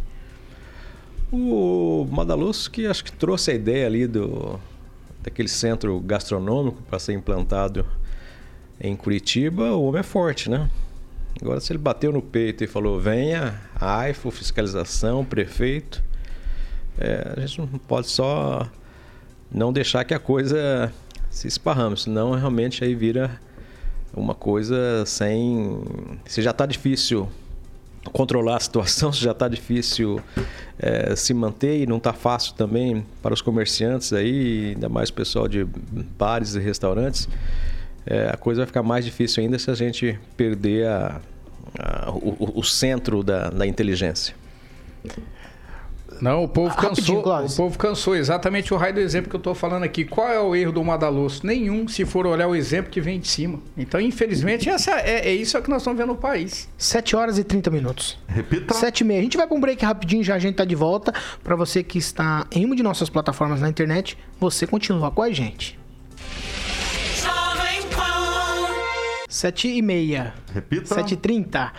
[1.31, 4.59] O Madaloso que acho que trouxe a ideia ali do
[5.21, 7.85] daquele centro gastronômico para ser implantado
[8.79, 10.69] em Curitiba, o homem é forte, né?
[11.41, 16.03] Agora, se ele bateu no peito e falou: venha, AIFO, fiscalização, prefeito,
[16.97, 18.67] é, a gente não pode só
[19.51, 20.91] não deixar que a coisa
[21.29, 23.39] se esparrame, senão realmente aí vira
[24.15, 25.83] uma coisa sem.
[26.25, 27.27] Se já está difícil
[28.11, 30.21] controlar a situação, se já está difícil
[30.77, 35.13] é, se manter e não está fácil também para os comerciantes aí, ainda mais o
[35.13, 35.65] pessoal de
[36.17, 37.27] bares e restaurantes,
[38.05, 41.21] é, a coisa vai ficar mais difícil ainda se a gente perder a,
[41.79, 44.35] a, o, o, centro da, da inteligência.
[46.21, 47.19] Não, o povo cansou.
[47.19, 48.15] O povo cansou.
[48.15, 50.05] Exatamente o raio do exemplo que eu estou falando aqui.
[50.05, 51.41] Qual é o erro do Madaloso?
[51.43, 53.59] Nenhum, se for olhar o exemplo que vem de cima.
[53.77, 56.69] Então, infelizmente, essa é, é isso que nós estamos vendo no país.
[56.77, 58.17] 7 horas e 30 minutos.
[58.27, 58.73] Repita.
[58.73, 59.19] 7 e meia.
[59.19, 61.13] A gente vai para um break rapidinho, já a gente tá de volta.
[61.43, 65.31] Para você que está em uma de nossas plataformas na internet, você continua com a
[65.31, 65.77] gente.
[69.43, 70.33] 7 e meia.
[70.53, 70.95] Repita.
[70.95, 71.73] 7 e 30.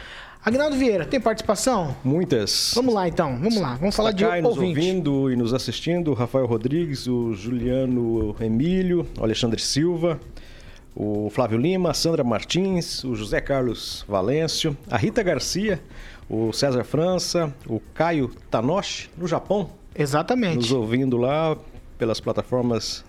[0.44, 1.96] Agnaldo Vieira, tem participação?
[2.05, 2.72] Muitas.
[2.74, 3.77] Vamos lá então, vamos lá.
[3.77, 9.24] Vamos falar de nos ouvindo e nos assistindo, o Rafael Rodrigues, o Juliano Emílio, o
[9.24, 10.20] Alexandre Silva,
[10.94, 15.81] o Flávio Lima, a Sandra Martins, o José Carlos Valêncio, a Rita Garcia,
[16.29, 19.70] o César França, o Caio Tanoshi, no Japão.
[19.94, 20.57] Exatamente.
[20.57, 21.57] Nos ouvindo lá
[21.96, 23.03] pelas plataformas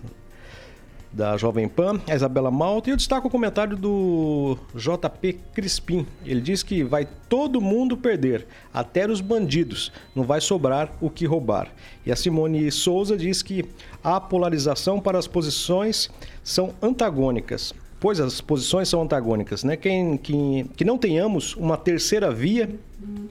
[1.16, 6.06] da Jovem Pan, a Isabela Malta, e eu destaco o comentário do JP Crispim.
[6.26, 11.24] Ele diz que vai todo mundo perder, até os bandidos, não vai sobrar o que
[11.24, 11.72] roubar.
[12.04, 13.64] E a Simone Souza diz que
[14.04, 16.10] a polarização para as posições
[16.44, 17.72] são antagônicas.
[17.98, 19.74] Pois as posições são antagônicas, né?
[19.74, 22.68] Que, que, que não tenhamos uma terceira via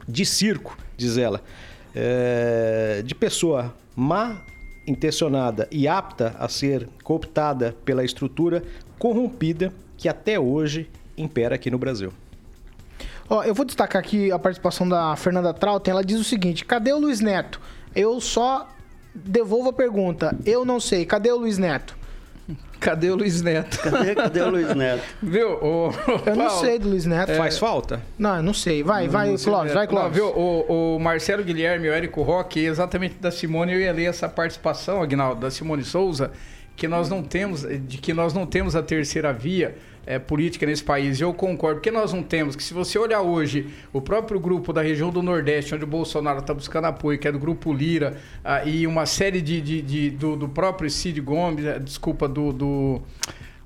[0.08, 1.42] de circo diz ela,
[1.94, 4.40] é, de pessoa má
[4.86, 8.62] intencionada e apta a ser cooptada pela estrutura
[8.98, 12.12] corrompida que até hoje impera aqui no Brasil.
[13.28, 15.90] Ó, eu vou destacar aqui a participação da Fernanda Trautem.
[15.90, 17.60] Ela diz o seguinte: cadê o Luiz Neto?
[17.94, 18.68] Eu só
[19.14, 20.36] devolvo a pergunta.
[20.44, 21.04] Eu não sei.
[21.04, 21.96] Cadê o Luiz Neto?
[22.80, 23.78] Cadê o Luiz Neto?
[23.80, 25.02] Cadê, cadê o Luiz Neto?
[25.22, 25.54] Viu?
[25.54, 25.90] O,
[26.26, 27.32] eu não sei do Luiz Neto.
[27.32, 27.36] É...
[27.36, 28.00] Faz falta?
[28.18, 28.82] Não, eu não sei.
[28.82, 30.18] Vai, vai, não Clóvis, vai, Clóvis.
[30.18, 30.38] Não, viu?
[30.38, 34.28] O, o, Marcelo Guilherme e o Érico Roque, exatamente da Simone, eu ia ler essa
[34.28, 36.30] participação, Agnaldo, da Simone Souza,
[36.76, 39.74] que nós não temos, de que nós não temos a terceira via
[40.06, 41.20] é, política nesse país.
[41.20, 44.80] Eu concordo, porque nós não temos, que se você olhar hoje o próprio grupo da
[44.80, 48.64] região do Nordeste, onde o Bolsonaro está buscando apoio, que é do Grupo Lira, ah,
[48.64, 53.02] e uma série de, de, de do, do, próprio Cid Gomes, eh, desculpa, do, do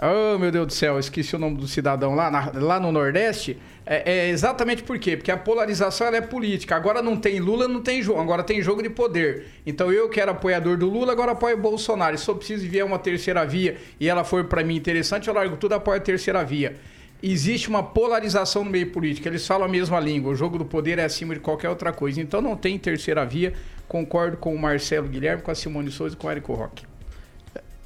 [0.02, 3.58] Oh, meu Deus do céu, esqueci o nome do cidadão lá, na, lá no Nordeste.
[3.84, 5.14] É, é, exatamente por quê?
[5.14, 6.74] Porque a polarização é política.
[6.74, 8.18] Agora não tem Lula, não tem jogo.
[8.18, 9.48] Agora tem jogo de poder.
[9.66, 12.16] Então eu que era apoiador do Lula, agora apoio o Bolsonaro.
[12.16, 15.58] Se eu preciso vier uma terceira via e ela for para mim interessante, eu largo
[15.58, 16.76] tudo apoio a terceira via.
[17.22, 19.28] Existe uma polarização no meio político.
[19.28, 20.32] Eles falam a mesma língua.
[20.32, 22.22] O jogo do poder é acima de qualquer outra coisa.
[22.22, 23.52] Então não tem terceira via.
[23.86, 26.86] Concordo com o Marcelo Guilherme, com a Simone Souza e com o Érico Roque.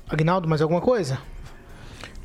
[0.09, 1.19] Agnaldo, mais alguma coisa?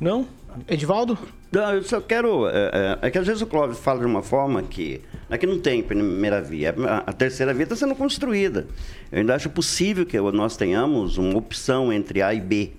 [0.00, 0.26] Não?
[0.68, 1.18] Edivaldo?
[1.52, 2.48] Não, eu só quero.
[2.48, 5.00] É, é, é, que às vezes o Clóvis fala de uma forma que.
[5.28, 6.74] É que não tem primeira via.
[7.06, 8.66] A terceira via está sendo construída.
[9.12, 12.72] Eu ainda acho possível que nós tenhamos uma opção entre A e B.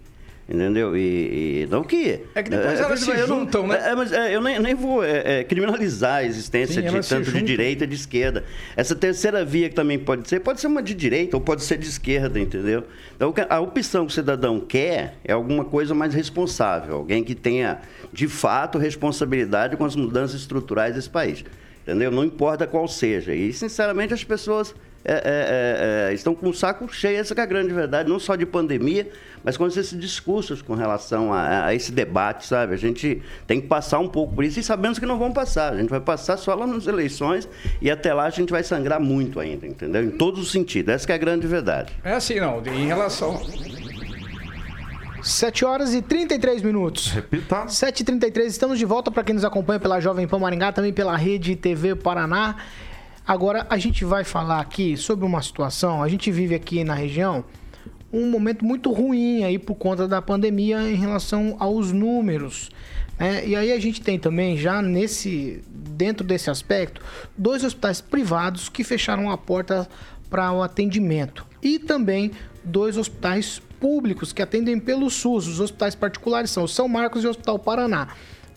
[0.52, 0.98] Entendeu?
[0.98, 2.20] E, e, não que.
[2.36, 3.90] É que depois é, elas se juntam, não, né?
[3.90, 7.32] É, mas é, eu nem, nem vou é, é, criminalizar a existência Sim, de tanto
[7.32, 8.44] de direita e de esquerda.
[8.76, 11.78] Essa terceira via que também pode ser, pode ser uma de direita ou pode ser
[11.78, 12.84] de esquerda, entendeu?
[13.16, 17.80] Então a opção que o cidadão quer é alguma coisa mais responsável, alguém que tenha
[18.12, 21.46] de fato responsabilidade com as mudanças estruturais desse país.
[21.84, 22.12] Entendeu?
[22.12, 23.34] Não importa qual seja.
[23.34, 27.46] E, sinceramente, as pessoas é, é, é, estão com o saco cheio, essa é a
[27.46, 29.10] grande verdade, não só de pandemia,
[29.44, 32.74] mas com esses discursos com relação a, a, esse debate, sabe?
[32.74, 35.74] A gente tem que passar um pouco por isso e sabemos que não vão passar.
[35.74, 37.50] A gente vai passar só lá nas eleições
[37.82, 40.04] e até lá a gente vai sangrar muito ainda, entendeu?
[40.04, 40.94] Em todos os sentidos.
[40.94, 41.94] Essa é a grande verdade.
[42.04, 42.62] É assim, não.
[42.66, 43.42] Em relação.
[45.24, 47.12] 7 horas e 33 minutos.
[47.12, 47.66] Repita.
[47.66, 51.56] 7h33, estamos de volta para quem nos acompanha pela Jovem Pan Maringá, também pela Rede
[51.56, 52.56] TV Paraná.
[53.32, 56.04] Agora, a gente vai falar aqui sobre uma situação.
[56.04, 57.46] A gente vive aqui na região
[58.12, 62.70] um momento muito ruim aí por conta da pandemia em relação aos números.
[63.18, 63.48] Né?
[63.48, 67.02] E aí a gente tem também já nesse dentro desse aspecto
[67.38, 69.88] dois hospitais privados que fecharam a porta
[70.30, 72.32] para o atendimento e também
[72.66, 75.48] dois hospitais públicos que atendem pelo SUS.
[75.48, 78.10] Os hospitais particulares são São Marcos e o Hospital Paraná.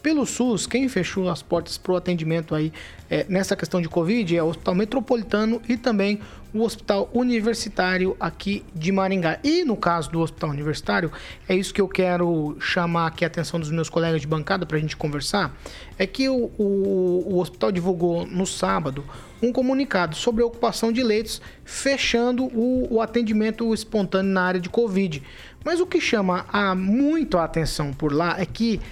[0.04, 2.70] Pelo SUS, quem fechou as portas para o atendimento aí
[3.08, 6.20] é, nessa questão de Covid é o Hospital Metropolitano e também
[6.52, 9.38] o Hospital Universitário aqui de Maringá.
[9.42, 11.10] E no caso do Hospital Universitário,
[11.48, 14.76] é isso que eu quero chamar aqui a atenção dos meus colegas de bancada para
[14.76, 15.56] a gente conversar,
[15.98, 19.06] é que o, o, o hospital divulgou no sábado
[19.42, 24.68] um comunicado sobre a ocupação de leitos, fechando o, o atendimento espontâneo na área de
[24.68, 25.22] Covid.
[25.64, 28.82] Mas o que chama a, muito a atenção por lá é que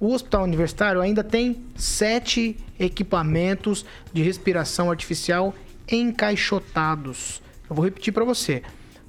[0.00, 5.54] o hospital universitário ainda tem sete equipamentos de respiração artificial
[5.90, 7.42] encaixotados.
[7.68, 8.62] Eu vou repetir para você.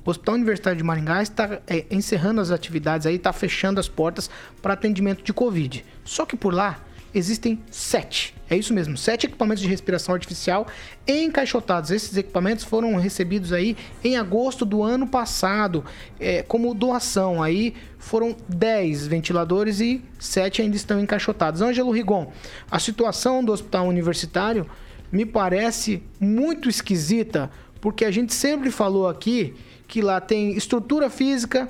[0.06, 4.30] O Hospital Universitário de Maringá está é, encerrando as atividades aí, está fechando as portas
[4.62, 5.84] para atendimento de Covid.
[6.04, 6.80] Só que por lá
[7.16, 8.36] existem sete.
[8.50, 10.68] É isso mesmo, sete equipamentos de respiração artificial
[11.08, 11.90] encaixotados.
[11.90, 15.84] Esses equipamentos foram recebidos aí em agosto do ano passado
[16.20, 17.42] é, como doação.
[17.42, 21.62] Aí foram dez ventiladores e sete ainda estão encaixotados.
[21.62, 22.32] Ângelo Rigon,
[22.70, 24.70] a situação do hospital universitário
[25.12, 27.50] me parece muito esquisita,
[27.80, 29.56] porque a gente sempre falou aqui
[29.88, 31.70] que lá tem estrutura física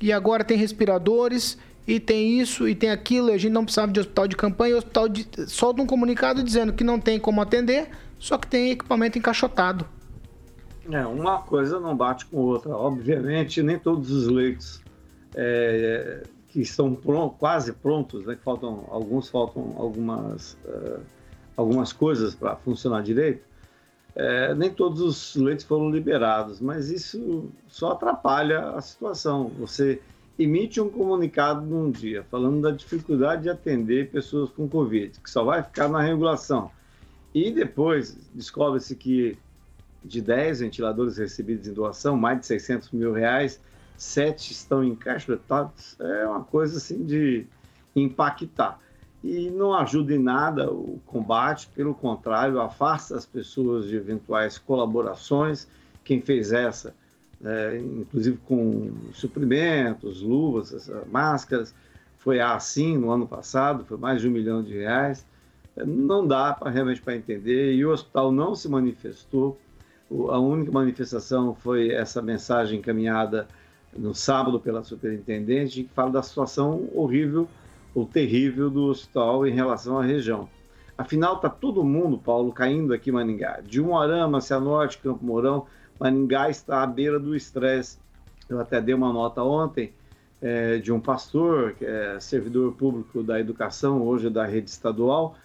[0.00, 3.92] e agora tem respiradores e tem isso e tem aquilo, e a gente não precisava
[3.92, 5.28] de hospital de campanha, o hospital de...
[5.78, 9.86] um comunicado dizendo que não tem como atender, só que tem equipamento encaixotado.
[10.90, 12.70] É, uma coisa não bate com outra.
[12.70, 14.80] Obviamente, nem todos os leitos
[15.34, 21.00] é, que estão pronto, quase prontos, né, que faltam, alguns faltam algumas, uh,
[21.56, 23.44] algumas coisas para funcionar direito,
[24.14, 29.50] é, nem todos os leitos foram liberados, mas isso só atrapalha a situação.
[29.58, 30.00] Você
[30.38, 35.44] emite um comunicado num dia falando da dificuldade de atender pessoas com Covid, que só
[35.44, 36.70] vai ficar na regulação.
[37.34, 39.38] E depois descobre-se que
[40.04, 43.60] de 10 ventiladores recebidos em doação, mais de 600 mil reais,
[43.96, 45.96] sete estão encaixotados.
[46.00, 47.46] É uma coisa assim de
[47.94, 48.78] impactar.
[49.24, 55.66] e não ajuda em nada o combate, pelo contrário, afasta as pessoas de eventuais colaborações.
[56.04, 56.94] Quem fez essa,
[57.44, 61.74] é, inclusive com suprimentos, luvas, máscaras,
[62.18, 65.24] foi assim no ano passado, foi mais de um milhão de reais.
[65.76, 69.58] É, não dá pra, realmente para entender e o hospital não se manifestou.
[70.10, 73.46] A única manifestação foi essa mensagem encaminhada
[73.96, 77.48] no sábado pela superintendente, que fala da situação horrível
[77.94, 80.48] ou terrível do hospital em relação à região.
[80.98, 83.60] Afinal, está todo mundo, Paulo, caindo aqui em Maningá.
[83.60, 85.66] De Umuarama, Cianorte, Campo Mourão,
[85.98, 87.98] Maningá está à beira do estresse.
[88.48, 89.92] Eu até dei uma nota ontem
[90.40, 95.36] é, de um pastor, que é servidor público da educação, hoje da rede estadual,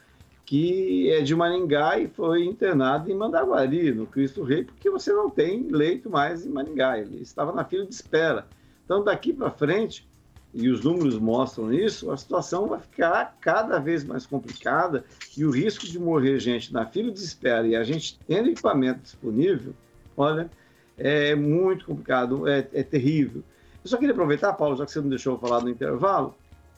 [0.46, 5.30] que é de Maningá e foi internado em Mandaguari, no Cristo Rei, porque você não
[5.30, 7.00] tem leito mais em Maningá.
[7.00, 8.46] Ele estava na fila de espera.
[8.84, 10.06] Então, daqui para frente,
[10.54, 15.06] e os números mostram isso, a situação vai ficar cada vez mais complicada
[15.38, 19.00] e o risco de morrer gente na fila de espera e a gente tendo equipamento
[19.02, 19.74] disponível,
[20.16, 20.50] olha,
[20.98, 23.44] é muito complicado, é, é terrível.
[23.84, 26.36] Eu só queria aproveitar, Paulo, já que você não deixou falar no intervalo,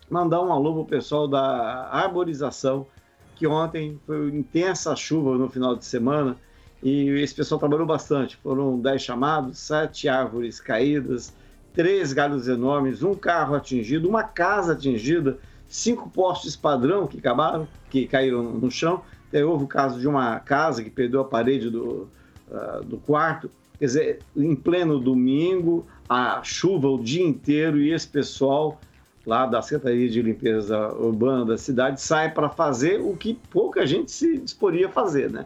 [0.09, 2.87] mandar um alô para o pessoal da arborização,
[3.35, 6.37] que ontem foi intensa chuva no final de semana
[6.81, 8.37] e esse pessoal trabalhou bastante.
[8.37, 11.33] Foram 10 chamados, sete árvores caídas,
[11.73, 18.05] três galhos enormes, um carro atingido, uma casa atingida, cinco postes padrão que acabaram, que
[18.05, 19.01] caíram no chão.
[19.27, 22.07] Até houve o caso de uma casa que perdeu a parede do,
[22.53, 23.49] uh, do quarto.
[23.79, 28.79] Quer dizer, em pleno domingo, a chuva o dia inteiro e esse pessoal
[29.25, 34.11] lá da Secretaria de Limpeza Urbana da cidade sai para fazer o que pouca gente
[34.11, 35.45] se disporia a fazer, né?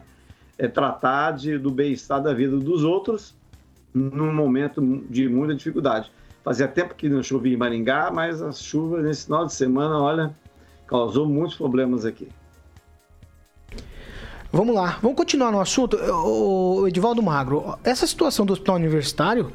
[0.56, 3.34] É tratar de, do bem-estar da vida dos outros
[3.94, 6.10] num momento de muita dificuldade.
[6.44, 10.34] Fazia tempo que não chovia em Maringá, mas as chuvas nesse final de semana, olha,
[10.86, 12.28] causou muitos problemas aqui.
[14.50, 15.98] Vamos lá, vamos continuar no assunto.
[15.98, 19.52] O Edivaldo Magro, essa situação do hospital universitário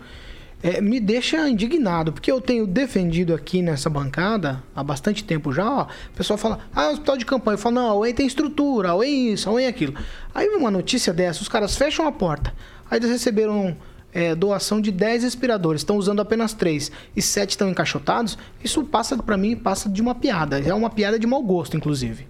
[0.62, 5.68] é, me deixa indignado, porque eu tenho defendido aqui nessa bancada há bastante tempo já,
[5.68, 7.56] ó, o pessoal fala, ah, hospital de campanha.
[7.56, 9.96] Eu falo, não, a UEM tem estrutura, a UEM isso, a UEM aquilo.
[10.34, 12.54] Aí uma notícia dessa, os caras fecham a porta,
[12.90, 13.76] aí eles receberam
[14.14, 19.18] é, doação de 10 respiradores, estão usando apenas 3 e 7 estão encaixotados, isso passa
[19.18, 20.60] para mim, passa de uma piada.
[20.60, 22.28] É uma piada de mau gosto, inclusive.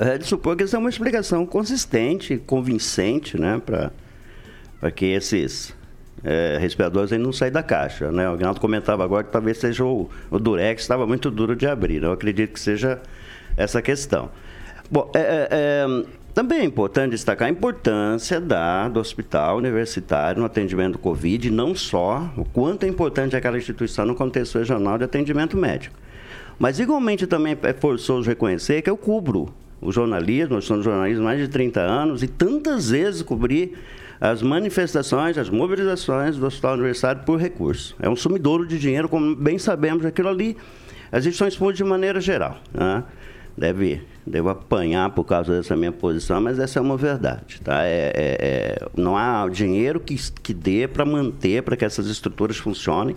[0.00, 5.74] É de supor que isso é uma explicação consistente, convincente, né, para que esses
[6.22, 8.28] é, respiradores não saem da caixa, né?
[8.28, 12.00] O Agnaldo comentava agora que talvez seja o, o Durex, estava muito duro de abrir,
[12.00, 12.08] né?
[12.08, 13.00] eu acredito que seja
[13.56, 14.30] essa questão.
[14.90, 20.46] Bom, é, é, é também é importante destacar a importância da, do hospital universitário no
[20.46, 25.04] atendimento do Covid, não só o quanto é importante aquela instituição no contexto regional de
[25.04, 25.96] atendimento médico.
[26.56, 31.26] Mas, igualmente, também é forçoso reconhecer que eu cubro o jornalismo, eu sou jornalismo há
[31.26, 33.74] mais de 30 anos, e tantas vezes cobri
[34.20, 37.96] as manifestações, as mobilizações do Hospital Universitário por recurso.
[37.98, 40.56] É um sumidouro de dinheiro, como bem sabemos, aquilo ali,
[41.10, 42.58] as instituições públicas de maneira geral.
[42.72, 43.02] Né?
[43.60, 47.60] Deve devo apanhar por causa dessa minha posição, mas essa é uma verdade.
[47.62, 47.84] Tá?
[47.84, 52.56] É, é, é não há dinheiro que, que dê para manter, para que essas estruturas
[52.56, 53.16] funcionem.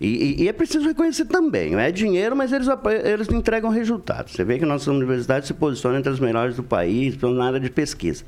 [0.00, 2.68] E, e, e, é preciso reconhecer também, é dinheiro, mas eles,
[3.02, 4.34] eles entregam resultados.
[4.34, 7.70] Você vê que nossa universidade se posiciona entre as melhores do país, na área de
[7.70, 8.22] pesquisa.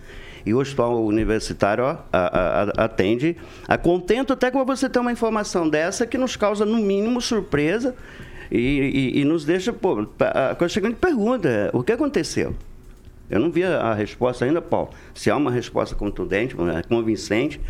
[0.46, 3.36] E o hospital universitário ó, a, a, atende
[3.66, 7.94] a contento até quando você tem uma informação dessa que nos causa, no mínimo, surpresa
[8.50, 12.54] e, e, e nos deixa, pô, a seguinte pergunta, o que aconteceu?
[13.30, 14.90] Eu não vi a resposta ainda, Paulo.
[15.14, 16.56] Se há uma resposta contundente,
[16.88, 17.60] convincente,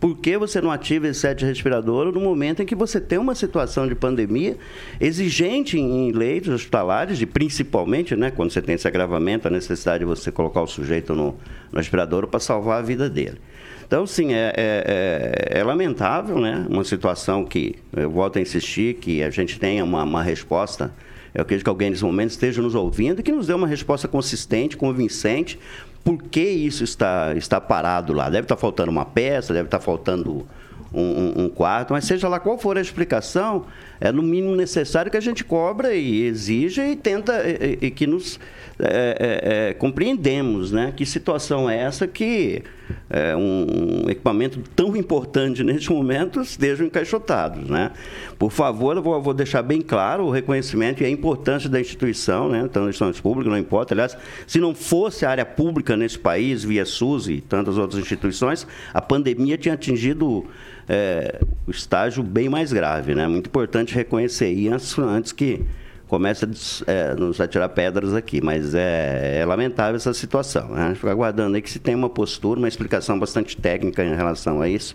[0.00, 3.34] por que você não ativa esse sete respirador no momento em que você tem uma
[3.34, 4.56] situação de pandemia
[5.00, 10.04] exigente em leitos hospitalares, e principalmente, né, quando você tem esse agravamento, a necessidade de
[10.04, 11.36] você colocar o sujeito no,
[11.72, 13.38] no respirador para salvar a vida dele?
[13.86, 16.66] Então, sim, é, é, é, é, lamentável, né?
[16.68, 20.92] Uma situação que, eu volto a insistir, que a gente tenha uma, uma resposta.
[21.32, 24.08] Eu acredito que alguém nesse momento esteja nos ouvindo e que nos dê uma resposta
[24.08, 25.56] consistente, convincente.
[26.02, 28.28] Por que isso está, está parado lá?
[28.28, 30.46] Deve estar faltando uma peça, deve estar faltando
[30.92, 33.66] um, um, um, quarto, mas seja lá qual for a explicação,
[34.00, 38.06] é no mínimo necessário que a gente cobra e exija e tenta e, e que
[38.06, 38.38] nos
[38.78, 40.92] é, é, é, compreendemos, né?
[40.94, 42.62] Que situação é essa que
[43.08, 47.90] é, um, equipamento tão importante neste momento estejam encaixotados, né?
[48.38, 52.50] Por favor, eu vou, vou, deixar bem claro o reconhecimento e a importância da instituição,
[52.50, 52.62] né?
[52.64, 53.94] Então, instituições públicas, não importa.
[53.94, 54.16] Aliás,
[54.46, 59.00] se não fosse a área pública nesse país, via SUS e tantas outras instituições, a
[59.00, 60.44] pandemia tinha atingido
[60.88, 63.26] é, o estágio bem mais grave, né?
[63.26, 64.52] Muito importante reconhecer.
[64.52, 65.64] E antes, antes que
[66.08, 70.68] começa a é, nos atirar pedras aqui, mas é, é lamentável essa situação.
[70.68, 70.94] Né?
[70.94, 74.68] Fica aguardando aí que se tem uma postura, uma explicação bastante técnica em relação a
[74.68, 74.94] isso.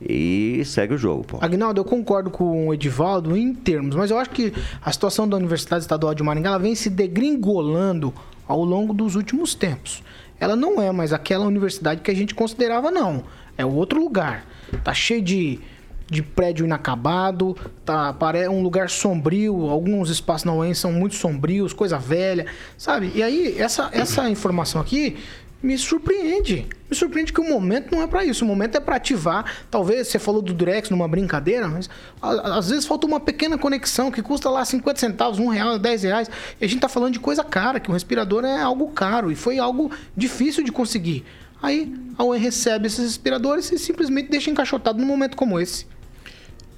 [0.00, 1.38] E segue o jogo, pô.
[1.40, 4.52] Agnaldo, eu concordo com o Edivaldo em termos, mas eu acho que
[4.82, 8.12] a situação da Universidade Estadual de Maringá vem se degringolando
[8.46, 10.02] ao longo dos últimos tempos.
[10.38, 13.24] Ela não é mais aquela universidade que a gente considerava, não.
[13.56, 14.44] É outro lugar.
[14.84, 15.60] Tá cheio de
[16.08, 21.72] de prédio inacabado, tá, é um lugar sombrio, alguns espaços na UEM são muito sombrios,
[21.72, 22.46] coisa velha,
[22.78, 23.10] sabe?
[23.14, 25.16] E aí, essa, essa informação aqui
[25.62, 26.66] me surpreende.
[26.88, 28.44] Me surpreende que o momento não é para isso.
[28.44, 29.44] O momento é para ativar.
[29.70, 31.90] Talvez você falou do Durex numa brincadeira, mas
[32.22, 36.30] às vezes falta uma pequena conexão que custa lá 50 centavos, um real, 10 reais.
[36.60, 39.34] E a gente tá falando de coisa cara, que um respirador é algo caro e
[39.34, 41.24] foi algo difícil de conseguir.
[41.60, 45.86] Aí a UEM recebe esses respiradores e simplesmente deixa encaixotado num momento como esse.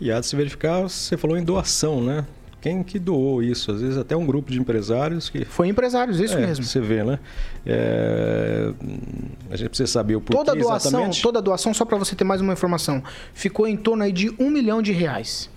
[0.00, 2.24] E há de se verificar, você falou em doação, né?
[2.60, 3.70] Quem que doou isso?
[3.70, 5.44] Às vezes até um grupo de empresários que...
[5.44, 6.64] Foi empresários, isso é, mesmo.
[6.64, 7.20] Você vê, né?
[7.64, 8.72] É...
[9.50, 11.22] A gente precisa saber o porquê toda doação, exatamente.
[11.22, 14.50] Toda doação, só para você ter mais uma informação, ficou em torno aí de um
[14.50, 15.48] milhão de reais.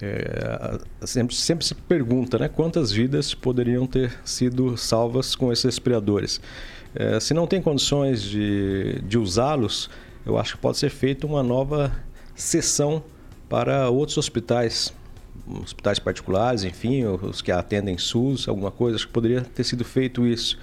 [0.00, 2.48] É, sempre, sempre se pergunta, né?
[2.48, 6.40] Quantas vidas poderiam ter sido salvas com esses respiradores?
[6.94, 9.88] É, se não tem condições de, de usá-los,
[10.26, 11.92] eu acho que pode ser feita uma nova
[12.34, 13.02] sessão
[13.48, 14.92] para outros hospitais,
[15.62, 18.96] hospitais particulares, enfim, os que atendem SUS, alguma coisa.
[18.96, 20.58] Acho que poderia ter sido feito isso.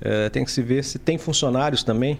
[0.00, 2.18] É, tem que se ver se tem funcionários também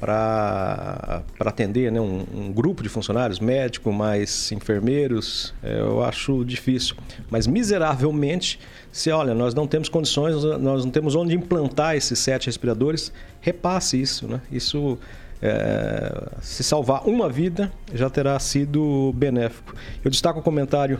[0.00, 2.00] para atender né?
[2.00, 6.96] Um, um, grupo de funcionários, médico mais enfermeiros, é, eu acho difícil.
[7.30, 8.58] Mas miseravelmente,
[8.92, 14.00] se olha, nós não temos condições, nós não temos onde implantar esses sete respiradores, repasse
[14.00, 14.26] isso.
[14.26, 14.40] Né?
[14.50, 14.98] Isso
[15.44, 19.74] é, se salvar uma vida já terá sido benéfico.
[20.02, 20.98] Eu destaco o comentário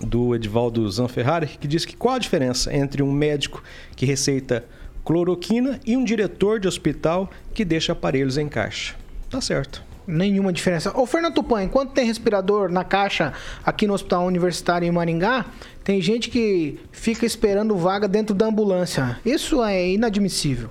[0.00, 3.62] do Edivaldo Zanferrari, que diz que qual a diferença entre um médico
[3.94, 4.64] que receita
[5.04, 8.94] cloroquina e um diretor de hospital que deixa aparelhos em caixa.
[9.28, 9.84] Tá certo.
[10.06, 10.98] Nenhuma diferença.
[10.98, 13.34] Ô, Fernando Tupan, enquanto tem respirador na caixa
[13.64, 15.44] aqui no Hospital Universitário em Maringá,
[15.84, 19.20] tem gente que fica esperando vaga dentro da ambulância.
[19.24, 20.70] Isso é inadmissível.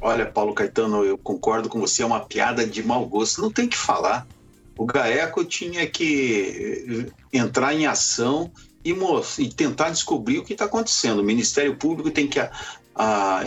[0.00, 3.40] Olha, Paulo Caetano, eu concordo com você, é uma piada de mau gosto.
[3.40, 4.26] Não tem que falar.
[4.76, 8.50] O GAECO tinha que entrar em ação
[8.84, 8.94] e,
[9.38, 11.20] e tentar descobrir o que está acontecendo.
[11.20, 12.50] O Ministério Público tem que a,
[12.94, 13.42] a,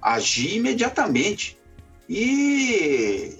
[0.00, 1.58] agir imediatamente
[2.08, 3.36] e,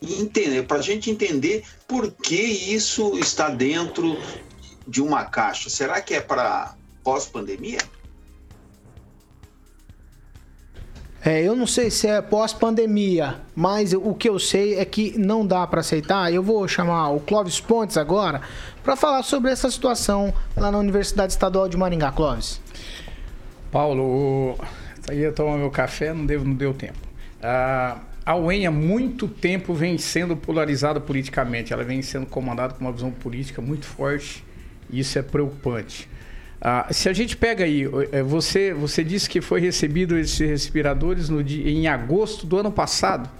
[0.00, 4.16] e entender, para a gente entender por que isso está dentro
[4.88, 5.68] de uma caixa.
[5.68, 6.74] Será que é para
[7.04, 7.78] pós-pandemia?
[11.22, 15.46] É, eu não sei se é pós-pandemia, mas o que eu sei é que não
[15.46, 16.32] dá para aceitar.
[16.32, 18.40] Eu vou chamar o Clóvis Pontes agora
[18.82, 22.10] para falar sobre essa situação lá na Universidade Estadual de Maringá.
[22.10, 22.60] Clóvis.
[23.70, 24.58] Paulo,
[25.08, 26.98] eu ia tomar meu café, não deu, não deu tempo.
[27.42, 31.72] Ah, a UEM há muito tempo vem sendo polarizada politicamente.
[31.72, 34.42] Ela vem sendo comandada com uma visão política muito forte
[34.90, 36.08] e isso é preocupante.
[36.60, 41.30] Ah, se a gente pega aí, é, você, você disse que foi recebido esses respiradores
[41.30, 43.30] no dia, em agosto do ano passado.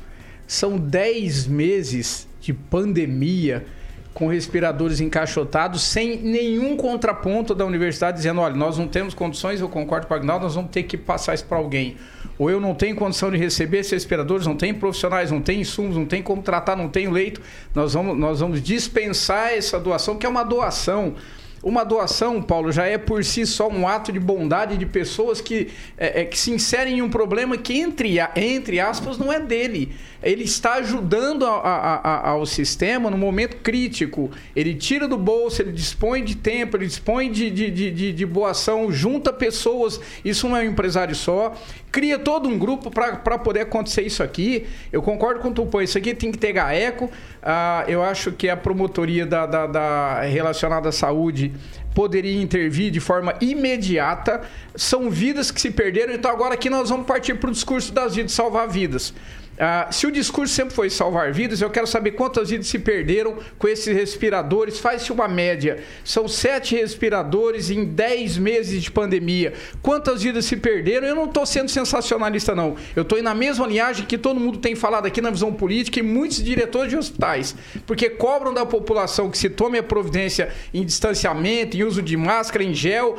[0.46, 3.66] São 10 meses de pandemia
[4.14, 9.68] com respiradores encaixotados, sem nenhum contraponto da universidade dizendo: olha, nós não temos condições, eu
[9.68, 11.96] concordo com o Agnaldo, nós vamos ter que passar isso para alguém.
[12.38, 15.94] Ou eu não tenho condição de receber esses respiradores, não tem profissionais, não tem insumos,
[15.94, 17.42] não tem como tratar, não tenho leito,
[17.74, 21.16] nós vamos, nós vamos dispensar essa doação, que é uma doação
[21.62, 25.68] uma doação, Paulo, já é por si só um ato de bondade de pessoas que,
[25.98, 29.92] é, é, que se inserem em um problema que, entre, entre aspas, não é dele.
[30.22, 34.30] Ele está ajudando a, a, a, ao sistema no momento crítico.
[34.54, 38.50] Ele tira do bolso, ele dispõe de tempo, ele dispõe de, de, de, de boa
[38.50, 40.00] ação, junta pessoas.
[40.24, 41.54] Isso não é um empresário só.
[41.90, 44.66] Cria todo um grupo para poder acontecer isso aqui.
[44.92, 47.10] Eu concordo com o Tupã, isso aqui tem que ter GAECO.
[47.42, 51.49] Ah, eu acho que a promotoria da, da, da relacionada à saúde
[51.94, 54.42] poderia intervir de forma imediata.
[54.74, 58.14] São vidas que se perderam, então agora aqui nós vamos partir para o discurso das
[58.14, 59.12] vidas, salvar vidas.
[59.60, 63.36] Uh, se o discurso sempre foi salvar vidas, eu quero saber quantas vidas se perderam
[63.58, 64.78] com esses respiradores.
[64.78, 65.84] Faz-se uma média.
[66.02, 69.52] São sete respiradores em dez meses de pandemia.
[69.82, 71.06] Quantas vidas se perderam?
[71.06, 72.74] Eu não estou sendo sensacionalista, não.
[72.96, 76.02] Eu estou na mesma linhagem que todo mundo tem falado aqui na visão política e
[76.02, 77.54] muitos diretores de hospitais.
[77.86, 82.64] Porque cobram da população que se tome a providência em distanciamento, em uso de máscara,
[82.64, 83.18] em gel.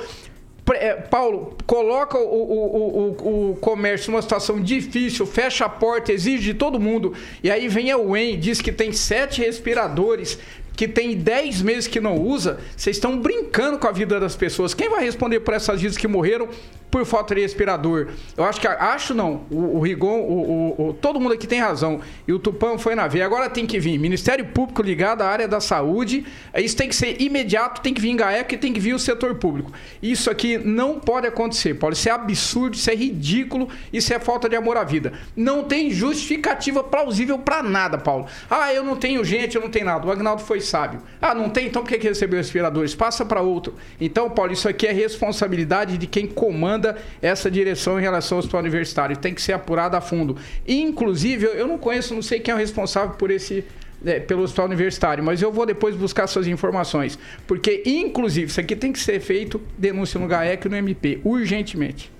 [0.74, 6.44] É, Paulo, coloca o, o, o, o, comércio numa situação difícil, fecha a porta, exige
[6.44, 7.14] de todo mundo.
[7.44, 10.38] E aí vem a UEM, diz que tem sete respiradores
[10.76, 14.74] que tem 10 meses que não usa, vocês estão brincando com a vida das pessoas.
[14.74, 16.50] Quem vai responder por essas vidas que morreram
[16.90, 18.10] por falta de respirador?
[18.36, 22.02] Eu acho que, acho não, o, o Rigon, o, o, todo mundo aqui tem razão.
[22.28, 23.26] E o Tupã foi na veia.
[23.26, 26.26] Agora tem que vir Ministério Público ligado à área da saúde.
[26.56, 29.36] Isso tem que ser imediato, tem que vir GAEC e tem que vir o setor
[29.36, 29.72] público.
[30.02, 34.56] Isso aqui não pode acontecer, pode ser absurdo, isso é ridículo, isso é falta de
[34.56, 35.14] amor à vida.
[35.36, 38.26] Não tem justificativa plausível para nada, Paulo.
[38.50, 40.06] Ah, eu não tenho gente, eu não tenho nada.
[40.06, 41.02] O Agnaldo foi sábio.
[41.22, 41.68] Ah, não tem?
[41.68, 42.96] Então por que, que recebeu respiradores?
[42.96, 43.76] Passa para outro.
[44.00, 48.62] Então, Paulo, isso aqui é responsabilidade de quem comanda essa direção em relação ao hospital
[48.62, 49.18] universitário.
[49.18, 50.38] Tem que ser apurado a fundo.
[50.68, 53.66] Inclusive, eu não conheço, não sei quem é o responsável por esse
[54.06, 57.20] é, pelo hospital universitário, mas eu vou depois buscar suas informações.
[57.46, 62.12] Porque, inclusive, isso aqui tem que ser feito denúncia no GAEC e no MP, urgentemente.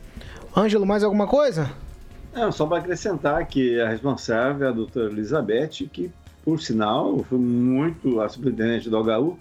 [0.56, 1.72] Ângelo, mais alguma coisa?
[2.34, 6.12] Não, só para acrescentar que a responsável é a doutora Elizabeth, que,
[6.44, 9.38] por sinal, foi muito a superintendente do HU,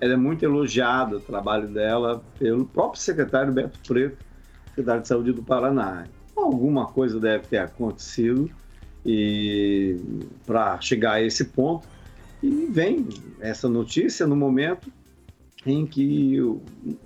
[0.00, 4.16] ela é muito elogiada o trabalho dela pelo próprio secretário Beto Preto,
[4.70, 6.06] secretário de Saúde do Paraná.
[6.34, 8.50] Alguma coisa deve ter acontecido
[9.04, 9.98] e
[10.46, 11.86] para chegar a esse ponto.
[12.42, 13.06] E vem
[13.40, 14.90] essa notícia no momento
[15.66, 16.38] em que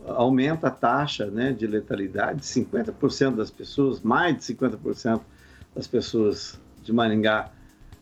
[0.07, 5.20] aumenta a taxa né, de letalidade, 50% das pessoas, mais de 50%
[5.74, 7.51] das pessoas de Maringá,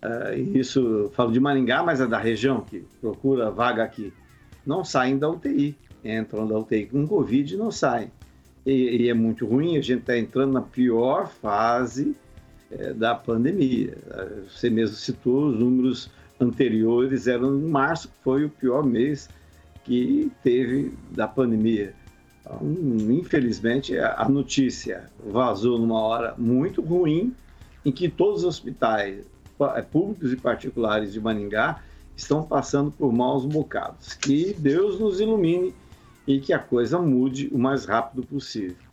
[0.05, 4.13] uh, isso falo de Maringá, mas é da região que procura vaga aqui,
[4.67, 8.11] não saem da UTI, entram da UTI com Covid e não saem.
[8.65, 12.15] E, e é muito ruim, a gente está entrando na pior fase
[12.71, 13.97] é, da pandemia.
[14.49, 19.29] Você mesmo citou os números anteriores, eram em março, que foi o pior mês
[19.85, 21.95] que teve da pandemia.
[22.41, 22.61] Então,
[23.11, 27.35] infelizmente, a notícia vazou numa hora muito ruim,
[27.85, 29.25] em que todos os hospitais
[29.91, 31.83] públicos e particulares de Maningá
[32.17, 34.15] estão passando por maus bocados.
[34.15, 35.75] Que Deus nos ilumine
[36.27, 38.92] e que a coisa mude o mais rápido possível.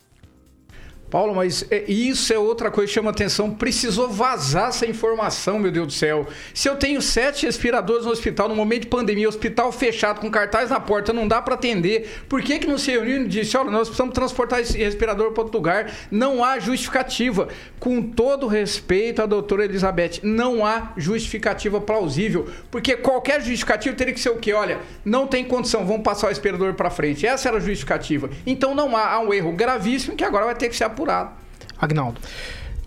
[1.10, 3.50] Paulo, mas é, isso é outra coisa que chama atenção.
[3.50, 6.28] Precisou vazar essa informação, meu Deus do céu.
[6.54, 10.70] Se eu tenho sete respiradores no hospital, no momento de pandemia, hospital fechado, com cartaz
[10.70, 12.22] na porta, não dá para atender.
[12.28, 15.42] Por que, que não se reuniu e disse: olha, nós precisamos transportar esse respirador para
[15.42, 15.90] outro lugar?
[16.10, 17.48] Não há justificativa.
[17.80, 22.48] Com todo respeito à doutora Elizabeth, não há justificativa plausível.
[22.70, 24.52] Porque qualquer justificativa teria que ser o quê?
[24.52, 27.26] Olha, não tem condição, vamos passar o respirador para frente.
[27.26, 28.30] Essa era a justificativa.
[28.46, 31.30] Então não há, há um erro gravíssimo que agora vai ter que ser apurado apurado.
[31.78, 32.20] Agnaldo.